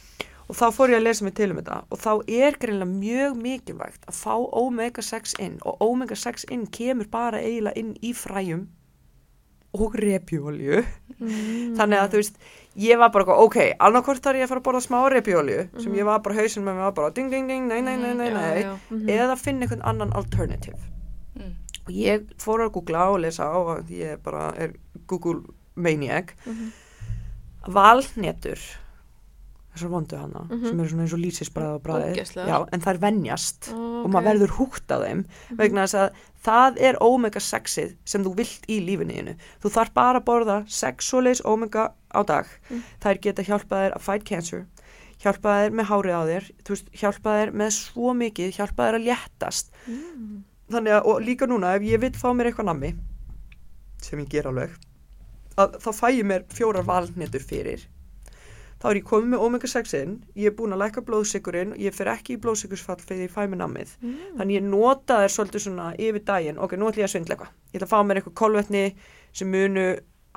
[0.48, 3.36] Og þá fór ég að lesa mig til um þetta og þá er greinlega mjög
[3.36, 8.66] mikilvægt að fá omega-6 inn og omega-6 inn kemur bara eiginlega inn í fræjum
[9.74, 10.84] og repjólju.
[11.18, 11.76] Mhm.
[11.76, 12.36] Þannig að þú veist,
[12.76, 16.04] ég var bara, ok, annarkvort þarf ég að fara að borða smá repjólju sem ég
[16.04, 18.34] var bara hausin með mig var bara ding, ding, ding, nei, nei, nei, nei, Já,
[18.36, 19.08] nei, já, mhm.
[19.08, 20.78] eða finna einhvern annan alternative.
[21.34, 21.54] mm.
[21.88, 24.74] Og ég fór að googla og lesa á og ég bara er
[25.06, 25.40] Google
[25.74, 26.34] maniac.
[26.46, 26.72] Mhm.
[27.68, 28.58] Valnetur,
[29.78, 30.64] þessar vondu hana, Mhm.
[30.68, 32.66] sem eru svona eins og lýsisbræða og bræði.
[32.72, 35.24] En þær venjast Ó, og maður verður húgt á þeim
[35.56, 36.10] vegna þess að
[36.44, 39.36] það er omega-6ið sem þú vilt í lífinniðinu.
[39.62, 42.46] Þú þarf bara að borða 6 svoleiðis omega á dag.
[42.70, 42.82] Mm.
[43.00, 44.66] Þær geta hjálpað þér að fight cancer,
[45.22, 49.06] hjálpað þér með hárið á þér, veist, hjálpað þér með svo mikið, hjálpað þér að
[49.08, 49.70] léttast.
[49.88, 50.44] Mm.
[50.70, 52.94] Þannig að, og líka núna, ef ég vil fá mér eitthvað nammi,
[54.02, 54.70] sem ég ger alveg,
[55.58, 57.86] að þá fæ ég mér fjórar valnetur fyrir.
[58.78, 62.12] Þá er ég komið með omega-6 inn, ég er búin að lækka blóðsykurinn, ég fer
[62.12, 63.94] ekki í blóðsykursfall þegar ég fæ mér nammið.
[63.98, 64.18] Mm.
[64.38, 67.56] Þannig ég nota þér svolítið svona yfir daginn, ok, nú ætlum ég að svindla eitthvað.
[67.72, 68.84] Ég ætla að fá mér eitthvað kolvetni
[69.34, 69.86] sem munu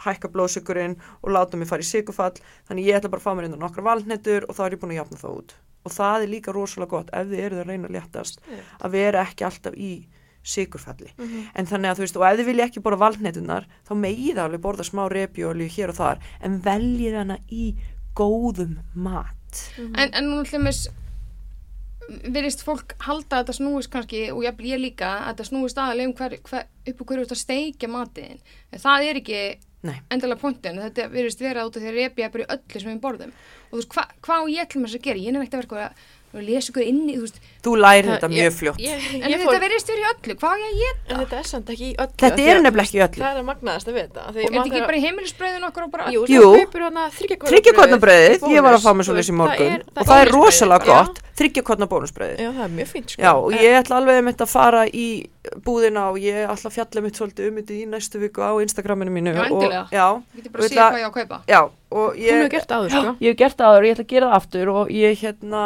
[0.01, 2.39] hækka blóðsykurinn og láta mig fara í sykurfall.
[2.69, 4.81] Þannig ég ætla bara að fá mér inn á nokkra valnetur og þá er ég
[4.81, 5.53] búin að jafna það út.
[5.81, 8.41] Og það er líka rosalega gott ef þið eruð að reyna að léttast
[8.81, 9.93] að vera ekki alltaf í
[10.41, 11.11] sykurfalli.
[11.17, 11.41] Mhm.
[11.55, 14.61] En þannig að þú veist, og ef þið vilja ekki borða valnetunar, þá megið alveg
[14.61, 17.75] borða smá repjólju hér og þar, en veljið hana í
[18.17, 19.61] góðum mat.
[19.77, 20.85] En, en nú hljumis
[22.09, 26.09] virðist fólk halda að þetta snúist kannski og ég, ég líka að þetta snúist aðalega
[26.09, 28.41] um hver, hver, upp á hverju þú ert að steikja matiðin
[28.71, 29.41] en það er ekki
[29.87, 29.95] Nei.
[30.13, 33.03] endalega pointin þetta virðist vera út af því að repja bara í öllu sem við
[33.05, 33.31] borðum.
[33.69, 35.21] Og þú veist, hva, hvað á ég þess að gera?
[35.21, 37.27] Ég er ekkert að vera eitthvað að og lesa ykkur inn í, þú
[37.61, 40.35] þú læri Það- þetta ég- mjög fljótt Ég, en ég þetta fór, verðist fyrir öllu,
[40.41, 41.01] hvað á ég að geta?
[41.11, 42.15] en þetta er samt ekki í öllu.
[42.21, 44.21] þetta er nefnilega ekki í öllu Það er að magnaðast að vita.
[44.27, 46.21] Er þetta ekki bara í heimilisbröðin okkur og bara Jú,
[46.91, 51.19] hana þryggjakotnabröðið, ég var að fá mér svo í morgun og það er rosalega gott,
[51.39, 53.33] þryggjakotna bónusbröðið Já, það er mjög fínt, sko.
[53.45, 55.05] Og ég ætla alveg um þetta að fara í
[55.65, 59.11] búðina og ég ætla að fjalla mitt svolítið um þetta í næstu viku á Instagraminu
[59.15, 59.81] mínu Já, endilega.
[59.81, 61.41] og, Ég geti Og bara að ég segja hvað ég á að kaupa.
[61.47, 61.61] já,
[61.91, 63.15] og ég hefur gert það áður, sko.
[63.21, 65.63] Ég hef gert það og ég ætla að gera það aftur og ég hérna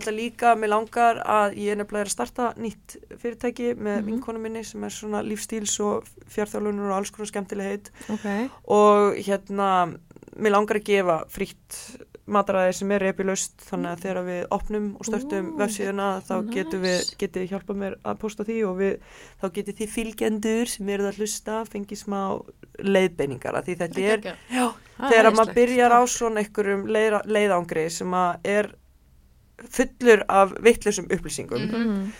[0.00, 4.06] ætla líka, mér langar að ég er nefnilega að starta nýtt fyrirtæki með Mhm.
[4.10, 8.50] vinkonu minni sem er svona lífstíls og fjárþjálunur og alls konar skemmtileg heit Ok.
[8.68, 9.94] og hérna,
[10.36, 15.04] mér langar að gefa frítt mataræði sem er epilust þannig að þegar við opnum og
[15.04, 17.16] störtum Ú, vefsíðuna þá getum við, nice.
[17.20, 18.94] getið þið hjálpað mér að posta því og við,
[19.42, 22.20] þá getið þið fylgjendur sem eruð að hlusta, fengið smá
[22.80, 24.24] leiðbeiningar því þetta er.
[24.50, 24.72] Já,
[25.10, 28.70] þegar maður byrjar á svona einhverjum leiða, leiðangri sem að er
[29.58, 31.80] fullur af vittlusum upplýsingum Mhm.
[31.80, 32.12] Mhm.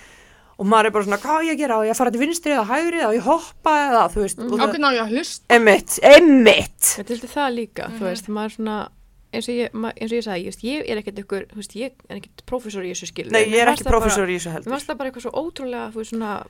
[0.59, 2.67] og maður er bara svona, hvað ég að gera á ég fara til vinstri eða
[2.67, 4.53] hægri eða ég hoppa eða þú veist, Mhm.
[4.53, 5.45] og Á ég að hlusta?
[5.51, 8.05] emitt, emitt Þetta er það líka, þú Mhm.
[8.07, 8.89] veist, maður svona,
[9.35, 11.91] eins og ég, eins og ég sagði, just, ég er ekkert ykkur, þú veist, ég
[12.09, 13.33] er ekkert prófessor í þessu skilur.
[13.33, 15.95] Nei, ég er ekki professor í þessu heldur varst það bara eitthvað svo ótrúlega, þú
[15.95, 16.47] veist, svona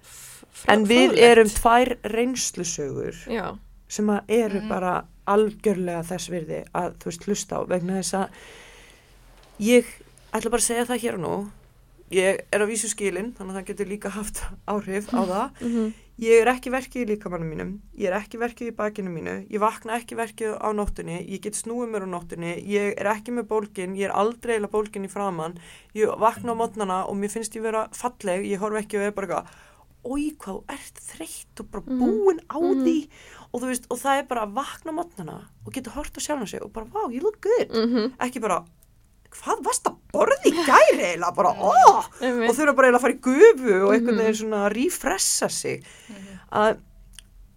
[0.69, 1.19] en við fróðlegt.
[1.19, 3.59] erum tvær reynslusögur Já,
[3.89, 4.69] sem að eru Mhm.
[4.69, 8.29] bara algjörlega þess virði að þú veist hlusta á vegna þess að
[9.61, 9.85] ég
[10.35, 11.35] ætla bara að segja það hér og nú.
[12.15, 15.61] Ég er á vísu skilin þannig að það getur líka haft áhrif á það.
[15.65, 19.33] Mhm, Ég er ekki verkið í líkamannum mínum, ég er ekki verkið í bakinu mínu,
[19.51, 23.35] ég vakna ekki verkið á nóttunni, ég get snúið mér á nóttunni, ég er ekki
[23.35, 25.57] með bólgin, ég er aldrei eða bólgin í framann,
[25.99, 29.11] ég vakna á mótnana og mér finnst ég vera falleg, ég horf ekki og er
[29.19, 29.59] bara eitthvað,
[30.15, 31.99] oi hvað, ert þreytt og bara Mhm.
[31.99, 32.85] búin á Mhm.
[32.87, 33.09] því.
[33.53, 36.21] Og þú veist, og það er bara að vakna á mótnana og geta hort á
[36.23, 38.63] sjálfum sig og bara, wow, you look good, mhm, ekki bara,
[39.41, 42.49] hvað varst að borði í gæri eða bara, óh, einmitt.
[42.49, 45.87] og þurfa bara eiginlega að fara í gufu og einhvern veginn svona að refressa sig.
[46.55, 46.77] Að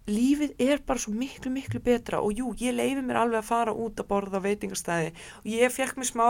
[0.08, 2.22] lífið er bara svo miklu miklu betra.
[2.24, 5.14] Og jú, ég leifi mér alveg að fara út að borða á veitingastæði.
[5.42, 6.26] Og ég fekk mér smá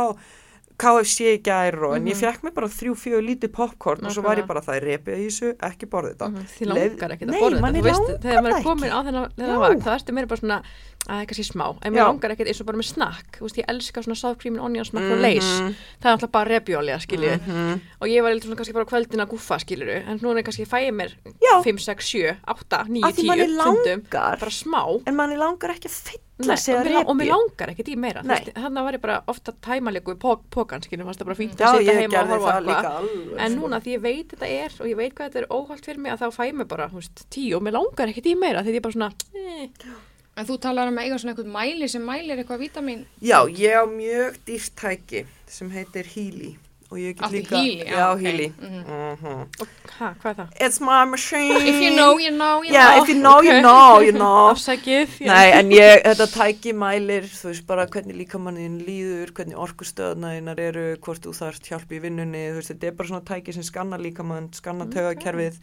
[0.78, 2.20] KFC í gær og en ég Mhm.
[2.22, 5.16] fekk mér bara þrjú, fjögur lítið popcorn og svo var ég bara það er repið
[5.18, 6.28] í þessu, ekki borða þetta.
[6.30, 8.94] Mhm, Þið Leið- langar Nei, að borða þetta, veist, þegar maður er komin ekki.
[8.94, 10.62] á þennan, vagn, þá ertu meira bara svona,
[11.08, 12.04] að er kannski smá, en Já.
[12.06, 14.84] langar ekkert eins og bara með snakk, veist, ég elska svona sour cream and onion
[14.84, 17.80] snakk og leys, Mhm, það er alltaf bara repjólega, skiljið, mhm.
[18.00, 20.78] og ég var eitthvað svona kannski bara kvöldin að guffa, skiljiðu, en núna kannski fæ
[20.86, 21.10] ég mér
[21.42, 21.62] Já.
[21.64, 24.38] 5, 6, 7, 8, 9, Af því 10, manni stundum, langar.
[24.38, 27.72] Bara smá, en manni langar ekki að Nei, sig og, að mér, og mér langar
[27.72, 31.30] ekkert í meira þannig var ég bara ofta tæmalegu í pók, pókan skiljum, fannst það
[31.30, 33.08] bara fínt að sitja ég heima og horfa eitthvað.
[33.38, 33.62] En sko.
[33.62, 36.14] núna því ég veit þetta er og ég veit hvað þetta er óhald fyrir mig
[36.14, 38.76] að þá fæ mig bara, þú veist, tíu og mér langar ekkert í meira því
[38.78, 39.90] ég bara svona, eh,
[40.38, 43.00] En þú talar um að eiga svona eitthvað mæli sem mælir eitthvað vítamin.
[43.18, 46.52] Já, ég á mjög dýrt tæki sem heitir Healy
[46.90, 47.84] og ég get líka Healy?
[47.84, 48.20] Já, Já, ok.
[48.20, 48.84] Healy Mhm.
[48.88, 49.46] Mhm.
[49.60, 49.66] og,
[49.98, 50.48] ha, hvað er það?
[50.66, 53.02] It's my machine If you know, you know, you Yeah, know.
[53.02, 53.60] if you know, you ok.
[53.62, 55.26] know, you know Afsækið, já.
[55.26, 60.96] Nei, en ég, þetta tæki mælir, þú veist bara hvernig líkamannin líður, hvernig orkustöðnaðinnar eru,
[61.04, 63.98] hvort þú þarft hjálp í vinnunni, þú veist, þetta er bara svona tæki sem skanna
[63.98, 64.94] líkamann, skanna Ok.
[64.94, 65.60] taugakerfið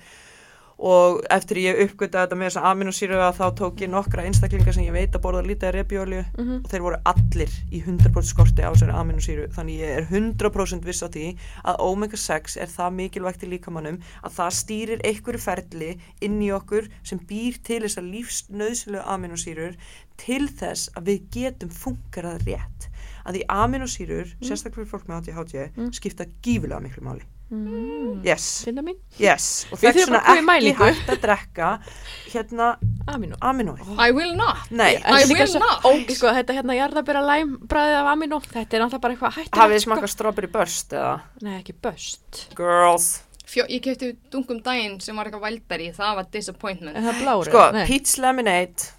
[0.77, 4.83] og eftir ég uppgöta þetta með þessa aminosýru að þá tók ég nokkra einstaklinga sem
[4.83, 6.55] ég veit að borða lítið að repjólju Mhm.
[6.65, 11.03] og þeir voru allir í 100% skorti á þessari aminosýru þannig ég er 100% viss
[11.03, 15.97] á því að omega 6 er það mikilvægt í líkamannum að það stýrir einhverju ferli
[16.21, 19.75] inn í okkur sem býr til þessar lífsnöðslu aminosýrur
[20.17, 22.89] til þess að við getum funkarað rétt
[23.25, 25.91] að því aminosýrur, sérstaklega fyrir fólk með ADHD Mm.
[25.93, 27.23] skipta gífulega miklu máli
[27.53, 28.23] Mm.
[28.25, 28.65] yes,
[29.21, 31.67] yes og það er svona ekki hægt að drekka
[32.33, 32.69] hérna
[33.13, 34.63] amino aminóið I will not.
[34.73, 35.85] nei, En I will not.
[36.09, 39.75] sko, þetta hérna jarðabera læm bræðið af amino, þetta er alltaf bara eitthvað hættulegt hafið
[39.77, 39.91] þið sko.
[39.91, 41.13] smakað strawberry burst eða
[41.45, 43.11] Nei, ekki böst girls,
[43.45, 46.97] Fjó, ég kefti dungum daginn sem var eitthvað vældari, það var disappointment.
[46.97, 47.85] En það er blári sko, Nei.
[47.85, 48.89] peach lemonade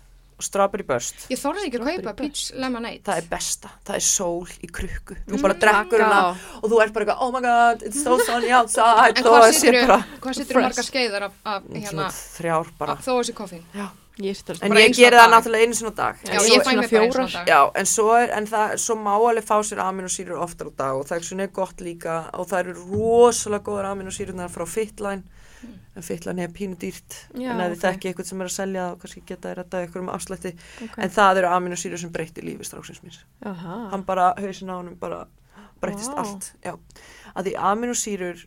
[0.42, 1.26] strawberry burst.
[1.32, 3.00] Ég þorði ekki að kaupa peach lemonade.
[3.06, 5.16] það er besta, það er sól í krukku.
[5.26, 6.22] Þú Mm, bara drekkur hana
[6.62, 9.16] og þú ert bara eitthvað, oh my god, it's so sunny outside.
[9.16, 10.62] En hvað setur fresh.
[10.62, 12.96] margar skeiðar af, af svona hérna, þrjár bara.
[12.96, 13.62] þó þessi koffín?
[14.16, 16.16] En ég einu geri sinni á það náttúrulega einu svona dag.
[16.24, 17.46] Já, En ég fæ mér bara eins og dag.
[17.46, 20.94] Já, en svo, er, en það, svo má alveg fá sér aminosýrur oftar á dag
[20.96, 25.22] og það er svona gott líka og það eru rosalega góðar aminosýrunar frá Fitline
[25.96, 27.84] en Fitline er pínu dýrt Já, en ef þið ok.
[27.86, 30.52] þekki eitthvað sem er að selja þá kannski geta þið rettað ykkur um afslætti
[30.84, 30.98] Ok.
[30.98, 33.88] en það eru aminosýrur sem breytti lífi stráksins Aha.
[33.92, 35.26] hann bara, hausin á honum bara
[35.80, 36.18] breyttist Vá.
[36.24, 36.76] allt já.
[37.34, 38.46] að því aminosýrur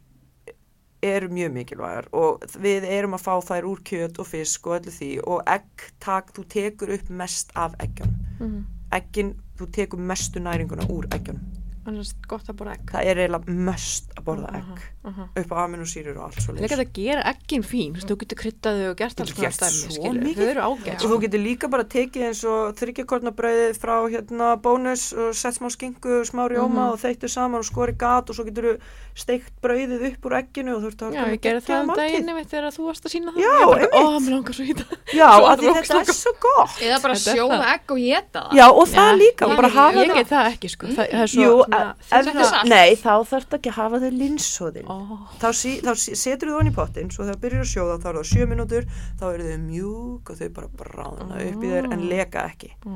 [1.01, 4.91] eru mjög mikilvægar og við erum að fá þær úr kjöt og fisk og öllu
[4.91, 8.65] því og egg, tak, þú tekur upp mest af eggjunum Mhm.
[8.91, 11.55] eggin, þú tekur mestu næringuna úr eggjunum
[11.85, 12.85] Þannig að gott að borða egg.
[12.91, 15.27] það er eiginlega möst að borða egg Uh -huh.
[15.41, 18.97] upp á aminosýrur og allt svo Líka þetta gera eggin fín, þú getur kryddaðu og
[18.99, 20.23] gert alls Getur konar gert stæmi, svo skilur.
[20.23, 20.35] mikið.
[20.37, 21.03] Þau eru ágætt.
[21.05, 25.69] og þú getur líka bara tekið eins og þryggjakornabrauðið frá hérna bónus og sett smá
[25.71, 26.91] skingu, smá rjóma Mhm.
[26.93, 28.77] og þeittu saman og skori gat og svo getur þú
[29.15, 32.29] steikt brauðið upp úr egginu og þú ert að Já, ég gerði það um daginn
[32.29, 33.39] einmitt þegar þú varst að sína það.
[33.39, 33.93] Já, einmitt.
[33.93, 34.97] Ó, mér langar svo í það.
[35.13, 37.73] Já, ógeðslega þetta er svo gott Eða bara Þetta er sjóða það.
[37.73, 38.53] egg og geta það.
[38.59, 40.87] Já, og það líka, ég- hafa það get það ekki, sko.
[40.87, 41.89] Það, það er Jú, svona...
[41.89, 42.67] ef Þetta er það, salt.
[42.69, 44.97] nei, þá þarf það ekki að hafa þau linsóðin Ó,
[45.39, 48.17] þá, sí, þá setur þú það í pottin svo þegar byrjar að sjóða þá er
[48.19, 48.87] það sjö mínútur
[49.19, 52.89] þá eru þau mjúk og þau bara bráðna upp í þér en leka ekki ó,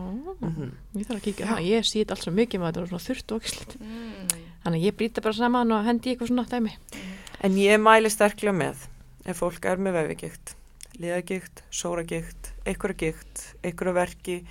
[0.43, 0.71] Mhm.
[0.97, 1.65] ég þarf að kíkja á það.
[1.69, 4.27] Ég sýt alls svo mikið þetta og þurft og ekki Mm.
[4.63, 6.71] Þannig að ég brýta bara saman og hendi eitthvað svona dæmi.
[7.43, 8.75] en ég mæli sterklega með
[9.25, 10.55] ef fólk er með vefigikt
[10.99, 14.45] liðagikt, sóragikt einhverja gikt, einhverja verki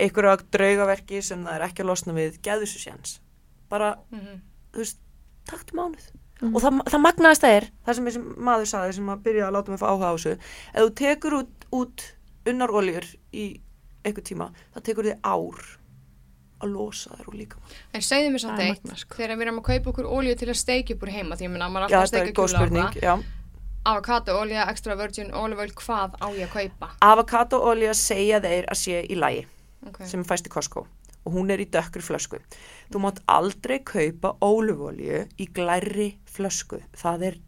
[0.00, 3.18] einhverja draugaverki sem það er ekki að losna við, geðu þessu séns
[3.68, 4.40] bara, Mhm.
[4.72, 4.96] þú veist
[5.48, 6.10] taktu mánuð
[6.40, 6.54] Mhm.
[6.56, 9.68] og það, það magnaðast er það sem þessi maður saði sem að byrja að láta
[9.70, 10.30] mig fá áhuga á þessu
[10.72, 12.04] ef þú tekur út, út
[12.48, 13.60] unnar oljur í
[14.04, 15.60] einhver tíma, það tekur þið ár
[16.64, 17.56] að losa þær úr líka
[17.92, 19.14] En segðu mér samt Það eitt, sko.
[19.20, 21.68] þegar við erum að kaupa okkur ólíu til að steikja upp úr heima, því minna,
[21.68, 23.14] maður alltaf að steikja góð spurning, já
[23.84, 26.90] avokado, olja, extra virgin, olive oil, hvað á ég að kaupa?
[27.00, 29.46] Avokado-olja segja þeir að sé í lægi
[29.88, 30.06] Okay.
[30.06, 30.86] sem fæst í Costco
[31.26, 32.38] og hún er í dökkri flösku.
[32.90, 36.80] Þú mátt aldrei kaupa ólufolju í glærri flösku.
[36.96, 37.38] Það er,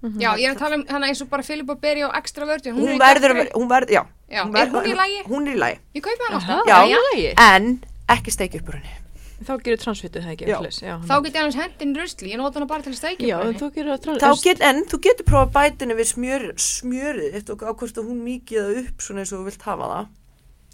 [0.00, 2.72] Já, ég er að tala um hana eins og bara Filippa Berry og extra virgin,
[2.72, 4.02] hún, hún, er verður, að dökkri- hún verður, já.
[4.32, 5.18] Já, hún er verður- hún í lagi?
[5.28, 6.66] Hún er í lægi, Ég kaupa hana alltaf.
[6.66, 6.98] Já.
[7.10, 7.34] lagi.
[7.36, 8.96] en ekki steikja upp úr henni.
[9.44, 10.46] Þá gerur transfittu það ekki.
[10.48, 10.56] Já.
[10.84, 13.36] Já, Þá get ég annars hendin rusli, ég nota hana bara til að steikja Já,
[13.44, 14.42] en þú gerur Þá transfittu.
[14.44, 18.20] get, en þú getur prófað bætinu við smjör, smjörið eitt og á hvort að hún
[18.24, 20.08] mikið það upp svona eins og þú vilt hafa það.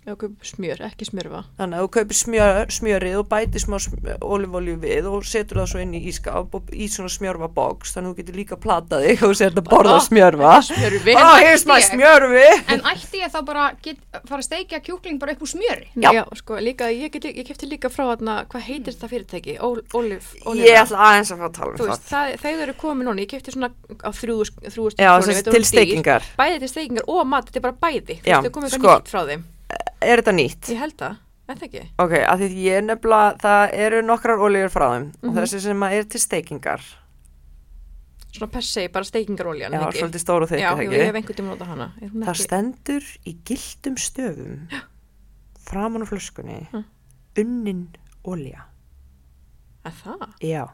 [0.07, 1.41] Já, kaup smjör, ekki smjörfa.
[1.59, 3.75] Þannig að þú kaupir smjör, smjörið og bætir smá
[4.23, 8.13] olífólju við og setur það svo inn í ískap og í svona smjörfa box þannig
[8.13, 10.53] að þú getur líka platað þig og sér að borða Ah, smjörfa.
[10.69, 11.17] Smjörfi.
[11.43, 12.45] Here's my ég- smjörfi.
[12.77, 13.99] En ætti ég þá bara get,
[14.29, 15.89] fara að steikja kjúkling bara upp úr smjöri?
[15.97, 16.13] Já.
[16.15, 16.23] Já.
[16.39, 19.59] sko, líka, ég, get, ég kefti líka frá þarna, hvað heitir þetta fyrirtæki?
[19.59, 22.31] Ól, ólif, Ég ætla aðeins að fá að tala um Þú veist, það.
[22.31, 23.73] það, þeir eru komið núna, ég kefti svona
[24.07, 24.39] á þrjú,
[24.71, 26.23] þrjú Já, sem sagt til steikingar.
[26.39, 28.21] Bæði til steikingar og mat, þetta er bara bæði.
[28.23, 28.97] Þú Já, veist, þau komið eitthvað sko.
[29.03, 29.45] nýtt frá þeim.
[30.01, 30.69] Er þetta nýtt?
[30.71, 31.17] Ég held það,
[31.49, 31.83] það ekki?
[31.99, 35.39] Ok, af því ég er nefnilega, það eru nokkrar olíur frá þeim og Mhm.
[35.41, 36.81] þessi sem er til steikingar.
[38.37, 39.99] Svona per se, bara steikingaroljan, Já, ekki?
[40.03, 41.17] svolítið stóru Já, þeikki, jú, það ég hef ekki?
[41.17, 41.93] einhvern tíma notað hana.
[42.01, 42.45] Það ekki?
[42.45, 44.69] stendur í gildum stöfum
[45.67, 46.85] framan á flöskunni Hm.
[47.39, 47.89] unnin
[48.25, 48.63] olja.
[49.85, 50.29] Er það?
[50.43, 50.69] Já,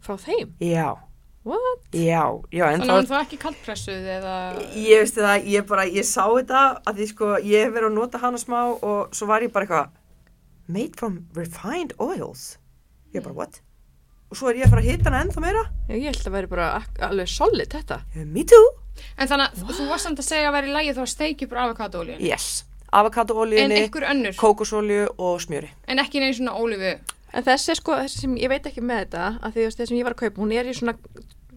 [0.00, 0.52] Frá þeim?
[0.60, 0.96] já,
[1.44, 1.82] What?
[1.92, 4.36] já, já, en Þannig að hún þá ekki kaldpressuð eða...
[4.80, 7.98] Ég veistu það, ég bara, ég sá þetta að því sko, ég hef verið að
[7.98, 9.92] nota hana smá og svo var ég bara eitthvað
[10.72, 12.54] made from refined oils
[13.12, 13.60] ég bara, what?
[14.30, 16.36] og svo er ég að fara að hita hana ennþá meira Já, ég held að
[16.38, 16.68] væri bara
[17.10, 18.00] alveg solid þetta.
[18.24, 18.70] Me too,
[19.18, 21.46] En þannig að þú varst samt að segja að vera í lagi þá að steikja
[21.46, 22.22] upp úr avokado-olíun.
[22.24, 26.96] yes En avokadóolíunni, kókosólju og smjöri en ekki neins svona ólífu.
[27.34, 29.98] En þessi sko, þessi sem ég veit ekki með þetta, að því veist, þessi sem
[29.98, 30.94] ég var að kaupa, hún er í svona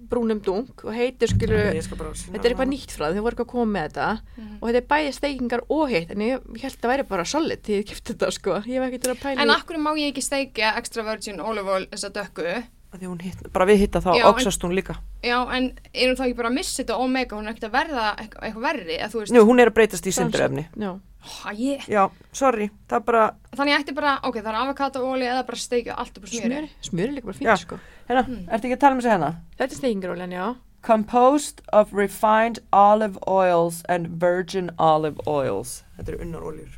[0.10, 3.52] brúnum dunk og heitir skilur, þetta er eitthvað nýtt frá því, þau voru eitthvað að
[3.54, 4.58] koma með þetta Mhm.
[4.62, 7.26] og þetta er bæði steikingar og heitt, en ég, ég held að það væri bara
[7.26, 9.92] solid því ég kipti þetta sko, ég hef ekki til að pæla En akkur má
[9.98, 12.64] ég ekki steikja extra virgin olive oil þessa dökku?
[12.88, 14.96] Af því hún hitt, bara við hitta þá oxast hún líka.
[15.22, 18.06] Já, en erum þá ekki bara að missa þetta omega, hún er ekkert að verða
[18.16, 18.98] eitthvað, verri,
[19.36, 20.94] Njú, hún er að breytast í sindurefni Já,
[21.28, 23.24] Ó, ég, Já, sorry, það er bara
[23.58, 26.48] þannig ég ætti bara, ok, það er avokado-óli eða bara steikja allt upp úr smjöri.
[26.48, 27.56] smjöri, smjöri er líka bara fínt Já.
[27.64, 27.80] sko.
[28.10, 28.46] Hérna, Hmm.
[28.48, 29.32] ertu ekki að tala um þessi hérna?
[29.58, 30.56] Þetta er steikingaroljan, já.
[30.82, 35.84] Composed of refined olive oils and virgin olive oils.
[36.00, 36.78] Þetta eru unnar oljur.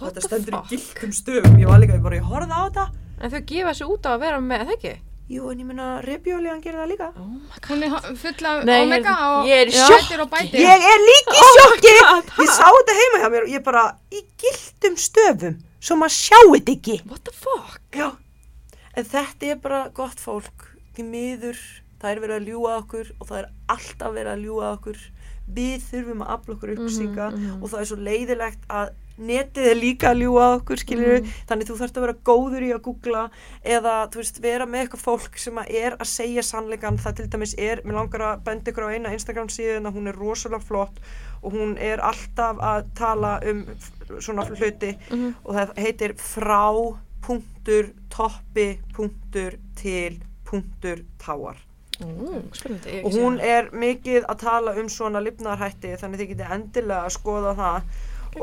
[0.00, 0.66] Þetta stendur fuck?
[0.72, 1.56] í gildum stöfum.
[1.58, 2.84] Ég var líka, ég bara, ég horfði á þetta.
[3.20, 4.92] En þau gefa þessu út á að vera með, það ekki?
[5.28, 7.06] Jú, en ég minna, repjólíðan gerir það líka.
[7.20, 10.62] Oh Hún er full af Nei, omega og er bætir og bætir.
[10.62, 11.90] Ég er líka í sjokki.
[12.40, 16.54] Ég sá þetta heima hjá mér og ég bara, í gildum stöfum, svo maður sjáu
[16.54, 16.96] þetta ekki.
[17.10, 17.82] What the fuck?
[17.92, 18.08] Já.
[18.96, 20.64] En þetta er bara gott fólk.
[20.96, 21.60] Því miður,
[22.00, 25.04] það er verið að ljúga okkur og það er alltaf verið að ljúga okkur.
[25.58, 27.60] Við þurfum að afla okkur mhm.
[27.60, 31.30] og það er svo leiðilegt að netið er líka að ljúga okkur, skilur Mhm.
[31.48, 33.30] Þannig þú þarfst að vera góður í að googla
[33.64, 36.98] eða, þú veist, vera með eitthvað fólk sem að er að segja sannleikan.
[36.98, 40.08] Það til dæmis er, mér langar að benda ykkur á eina Instagram síðan að hún
[40.08, 40.98] er rosalega flott
[41.42, 43.66] og hún er alltaf að tala um
[44.18, 45.34] svona hluti Mhm.
[45.44, 51.56] og það heitir frá punktur toppi punktur til punktur táar
[52.00, 52.06] Ó,
[52.54, 53.02] spennandi.
[53.02, 57.16] ég og hún er mikið að tala um svona lifnaðarhætti þannig þið getið endilega að
[57.18, 57.82] skoða það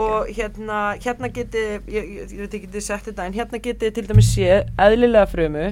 [0.01, 3.91] og hérna, hérna geti ég, ég, ég veit ekki getið sett þetta en hérna geti
[3.91, 5.65] til dæmis sé eðlilega frumu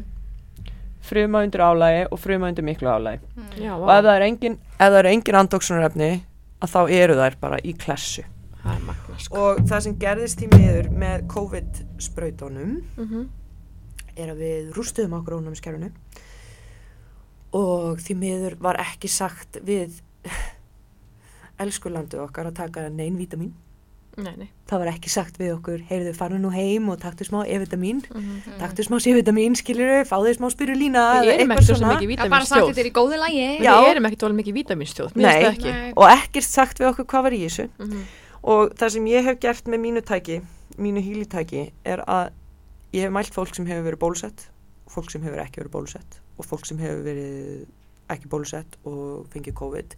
[1.04, 3.20] fruma undir álægi og fruma undir miklu álægi
[3.60, 4.58] Já, og ef það er engin,
[5.12, 6.12] engin andóksunarefni
[6.64, 7.74] að þá eru þær bara í
[8.88, 9.36] magna sko.
[9.44, 13.26] og það sem gerðist í miður með COVID-sprautunum Mhm.
[14.16, 15.92] er að við rústuðum okkur ónæmiskerfinu
[17.54, 20.00] og því miður var ekki sagt við
[21.64, 23.52] elsku landið okkar að taka neinn vítamin
[24.18, 24.50] Nei, nei.
[24.70, 28.60] það var ekki sagt við okkur, heyrðu farðu nú heim og taktu smá E-vitamin, Mhm.
[28.60, 32.46] taktu smá C-vitamin skilur fáðu smá spirulína Við erum ekki svo svona mikið Það bara
[32.46, 32.94] sagt þetta vítaminstjóð.
[33.58, 33.62] er.
[33.84, 35.16] Við erum ekki tólum mikið vítaminstjóð.
[35.98, 38.04] Og ekkert sagt við okkur hvað var í þessu Mhm.
[38.44, 40.42] og það sem ég hef gert með mínu tæki
[40.78, 42.30] mínu hýlitæki er að
[42.94, 44.48] ég hef mælt fólk sem hefur verið bólusett
[44.90, 47.66] fólk sem hefur ekki verið bólusett og fólk sem hefur verið
[48.10, 49.96] ekki bólusett og fengið COVID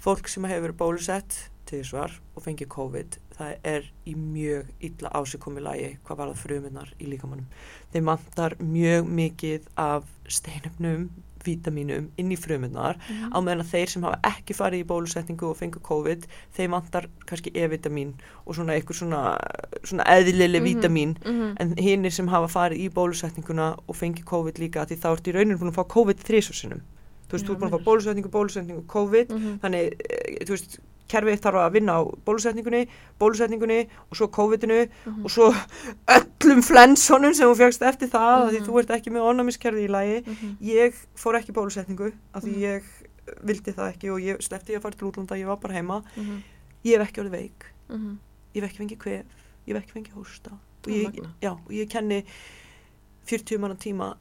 [0.00, 5.10] fólk sem hefur verið bólusett til svar og fengið COVID það er í mjög illa
[5.16, 7.46] ásikomi lagi hvað var það fruminnar í líkamannum
[7.94, 11.08] þeim vantar mjög mikið af steinöfnum
[11.40, 13.30] vítaminum inn í fruminnar Mhm.
[13.32, 16.26] á meðan þeir sem hafa ekki farið í bólusetningu og fengu COVID,
[16.56, 18.10] þeim vantar kannski E-vitamin
[18.46, 19.22] og svona eitthvað svona,
[19.82, 20.68] svona eðlileg Mhm.
[20.68, 21.56] vítamin Mhm.
[21.60, 25.34] en hinnir sem hafa farið í bólusetninguna og fengi COVID líka því þá ertu í
[25.34, 26.80] rauninu búin að fá COVID þrísvarsinum
[27.28, 29.58] þú veist, Já, þú ert búin að fá bólusetningu, bólusetningu, COVID Mhm.
[29.60, 30.78] þannig, eh, þú veist
[31.10, 32.82] kerfið þarf að vinna á bólusetningunni
[33.20, 33.80] bólusetningunni
[34.10, 35.24] og svo COVID-inu Mhm.
[35.24, 35.50] og svo
[36.16, 38.66] öllum flensonum sem þú fegst eftir það mm því Mhm.
[38.68, 40.56] þú ert ekki með ónæmiskerfi í lagi Mhm.
[40.62, 42.62] ég fór ekki bólusetningu af því Mhm.
[42.62, 42.82] ég
[43.44, 46.42] vildi það ekki og ég sleppti að fara til útlanda, ég var bara heima Mhm.
[46.84, 47.64] ég hef ekki orðið veik,
[48.54, 49.24] ég hef ekki fengið kvef
[49.66, 52.24] ég hef ekki fengið hósta og ég, já, og ég kenni
[53.26, 54.16] 40 manna tíma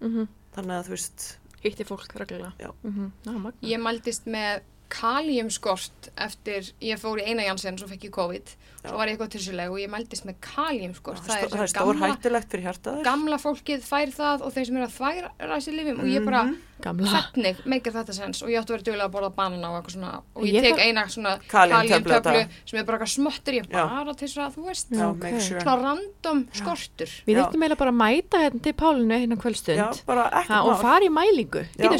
[0.00, 2.52] þannig að þú veist Hitti fólk reglulega.
[2.60, 2.70] Já.
[3.24, 3.52] Magna.
[3.62, 4.60] Ég mældist með
[4.94, 8.52] kaliumskort eftir, ég fór í eina jansen svo fekk ég COVID,
[8.84, 8.90] Já.
[8.90, 12.12] svo var ég eitthvað tilsileg og ég mældist með kaliumskort það það er stór gamla,
[12.12, 16.00] hættulegt fyrir hjartaður gamla fólkið fær það og þeir sem eru að þværa sér lifum
[16.04, 16.62] og ég bara, Mhm.
[16.84, 17.06] Gamla.
[17.08, 19.94] hvernig meikar þetta sens og ég átti að vera duglega að borða banana og eitthvað
[19.94, 23.68] svona og ég, Ég tek eina svona Kaliumtöflu á sem er bara eitthvað smottir ég
[23.70, 23.84] Já.
[23.88, 25.22] bara til þess að þú veist já, Ok.
[25.22, 27.38] make sure svona random skortur Við Já.
[27.40, 29.88] þurftum eiginlega bara að mæta hérna til Pálinu hérna kvöldstund já,
[30.66, 31.62] og fara í mælingu.
[31.78, 31.88] Já.
[31.88, 31.98] Getur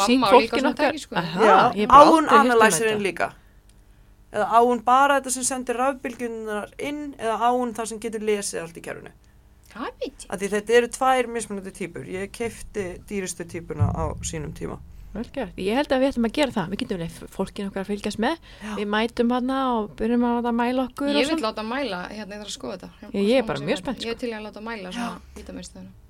[2.93, 3.41] á líka sko.
[4.35, 8.21] Eða á hún bara þetta sem sendir rafbylgjunar inn eða á hún það sem getur
[8.27, 9.13] lesið allt í kerfinu
[9.75, 14.81] það veit ég þetta eru tvær mismunandi típur ég kefti dýrustu típuna á sínum tíma
[15.15, 15.53] Vel gert.
[15.63, 16.71] Ég held að við ætlum að gera það.
[16.73, 18.41] Við getum leið fólkin okkar að fylgjast með.
[18.65, 18.73] Já.
[18.81, 21.11] Við mætum hana og byrjum að láta mæla okkur.
[21.15, 23.79] ég vil láta mæla hérna ég þarf að skoða þetta Ég- ég er bara mjög
[23.79, 24.91] spennt, ég er til í að láta mæla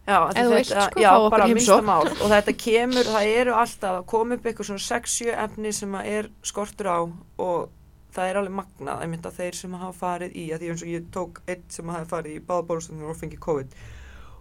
[0.05, 2.05] Já, þetta, sko, já, bara minnsta mál.
[2.21, 6.29] Og þetta kemur, það eru alltaf að koma upp eitthvað svona 6-7 efni sem er
[6.45, 6.99] skortur á
[7.41, 7.71] og
[8.15, 10.91] það er alveg magnað, einmitt að þeir sem hafa farið í, að því eins og
[10.93, 13.73] ég tók eitt sem hafa farið í báða bólustunum og fengið COVID.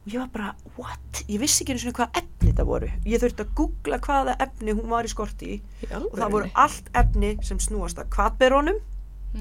[0.03, 1.23] Og ég var bara, what?
[1.31, 2.91] Ég vissi ekki einu svona hvað efni það voru.
[3.07, 5.57] Ég þurfti að googla hvaða efni hún var í skorti í.
[5.87, 8.81] Í og það voru allt efni sem snúast að kvatberónum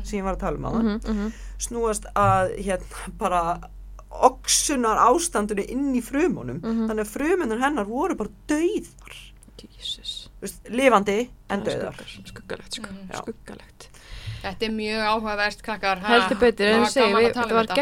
[0.07, 1.33] sem ég var að tala um á Mhm, mhm.
[1.61, 3.43] snúast að hérna bara
[4.13, 6.89] oxunar ástandinu inn í frumunum Mhm.
[6.89, 9.15] þannig að frumunar hennar voru bara dauðar.
[10.43, 11.95] Þú lifandi en dauðar
[12.27, 12.87] Skuggalegt, sko.
[12.91, 13.09] Mhm.
[13.13, 13.21] Já.
[13.23, 13.89] Skuggalegt.
[14.43, 17.67] þetta er mjög áhugavert krakkar Heldur betur, en var þú segir, að þetta um var
[17.67, 17.77] að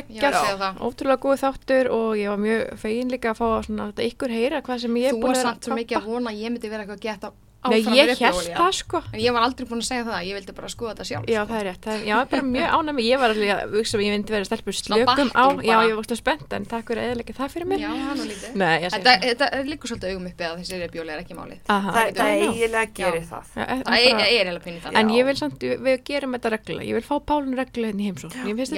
[0.45, 0.79] segja það.
[0.79, 4.61] ótrúlega góð þáttur og ég var mjög fegin líka að fá svona, þetta ykkur heyra
[4.63, 6.51] hvað sem ég er þú búin var að samt svo mikið að vona að ég
[6.53, 7.33] myndi vera eitthvað að geta
[7.69, 8.57] Nei, ég repjólía.
[8.57, 9.03] það sko.
[9.13, 11.41] en ég var aldrei búin að segja það, ég vildi bara skoða þetta sjálf Já,
[11.45, 11.83] það er rétt.
[11.85, 13.03] Það er, já, bara mjög ánæmi.
[13.05, 15.45] Ég var alveg að hugsa að ég myndi vera stelpur slökum á.
[15.61, 17.79] Já, ég var alltaf spennt, en takk fyrir eða það fyrir mér.
[17.85, 21.11] já, hann og lítið Nei, þetta, þetta er líka svolítið augum uppi að þessi repjóli
[21.15, 21.91] er ekki málið Aha.
[21.95, 22.49] það, það Já.
[22.51, 25.97] eiginlega gerir það en það er, er eiginlega pinni þannig En ég vil samt, við
[26.11, 26.89] gerum þetta reglulega.
[26.91, 27.97] Ég vil fá Pálun er er er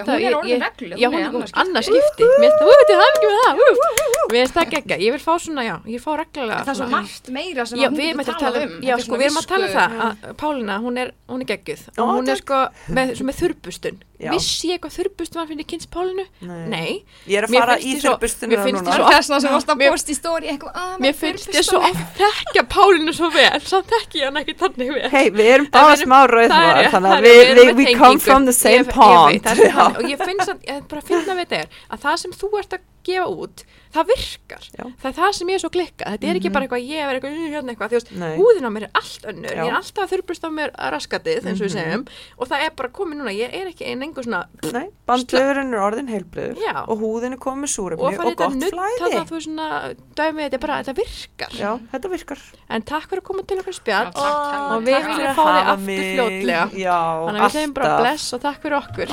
[0.02, 0.16] það,
[4.42, 4.86] er það ekki
[5.62, 5.78] það.
[6.02, 6.62] það reglulega.
[6.62, 9.20] það er svo svona- margt meira sem Já, að hún að um, já, sko, svona
[9.22, 12.32] við erum að tala um það að Pálina, hún er, hún er geggjuð og hún
[12.32, 12.62] er sko
[12.98, 14.30] með, með þurbustun Já.
[14.30, 16.24] vissi ég hvað þurbustun var fyrir kynst Pálinu?
[16.46, 16.58] Nei.
[16.70, 16.90] Nei,
[17.26, 19.54] ég er að fara finnst í þurrbustunum mér finnst ég það svo- þess að sem
[19.56, 23.30] varst að posta í stóri eitthvað, að mér finnst ég svo oft þekkja Pálinu svo
[23.34, 25.10] vel, samt þekki ég hann ekki þannig vel.
[25.16, 28.84] Hei, við erum bara smá Það rauðvar þannig það að we come from the same
[28.94, 29.42] pond.
[29.42, 32.38] það og ég finn samt, ég er bara að finna við þér að það sem
[32.38, 34.84] þú ert að gefa út það virkar, Já.
[35.02, 36.52] það er það sem ég er svo klikka þetta er ekki Mhm.
[36.52, 39.22] bara eitthvað ég er eitthvað, "Uh, hérna eitthvað, þú veist, húðin á mér er allt
[39.28, 39.62] önnur Já.
[39.62, 41.78] ég er alltaf að þurrbrust á mér raskatið eins og við Mhm.
[41.78, 42.06] segjum
[42.38, 45.80] og það er bara komið núna, ég er ekki einn engur svona Nei, bandlegurinn er
[45.80, 46.84] orðin heilbriður Já.
[46.88, 48.98] og húðin er komið súrefni og og, farið þetta gott nutt flæði.
[49.02, 52.38] þannig að þú er svona dæmið þetta er bara, þetta virkar Já, þetta virkar.
[52.70, 54.72] en takk fyrir að koma til okkur spjall Já, takk kærlega.
[54.76, 58.40] og við Takk viljum fá þig aftur fljótlega þannig að við segjum bara bless og
[58.40, 59.06] takk fyrir okkur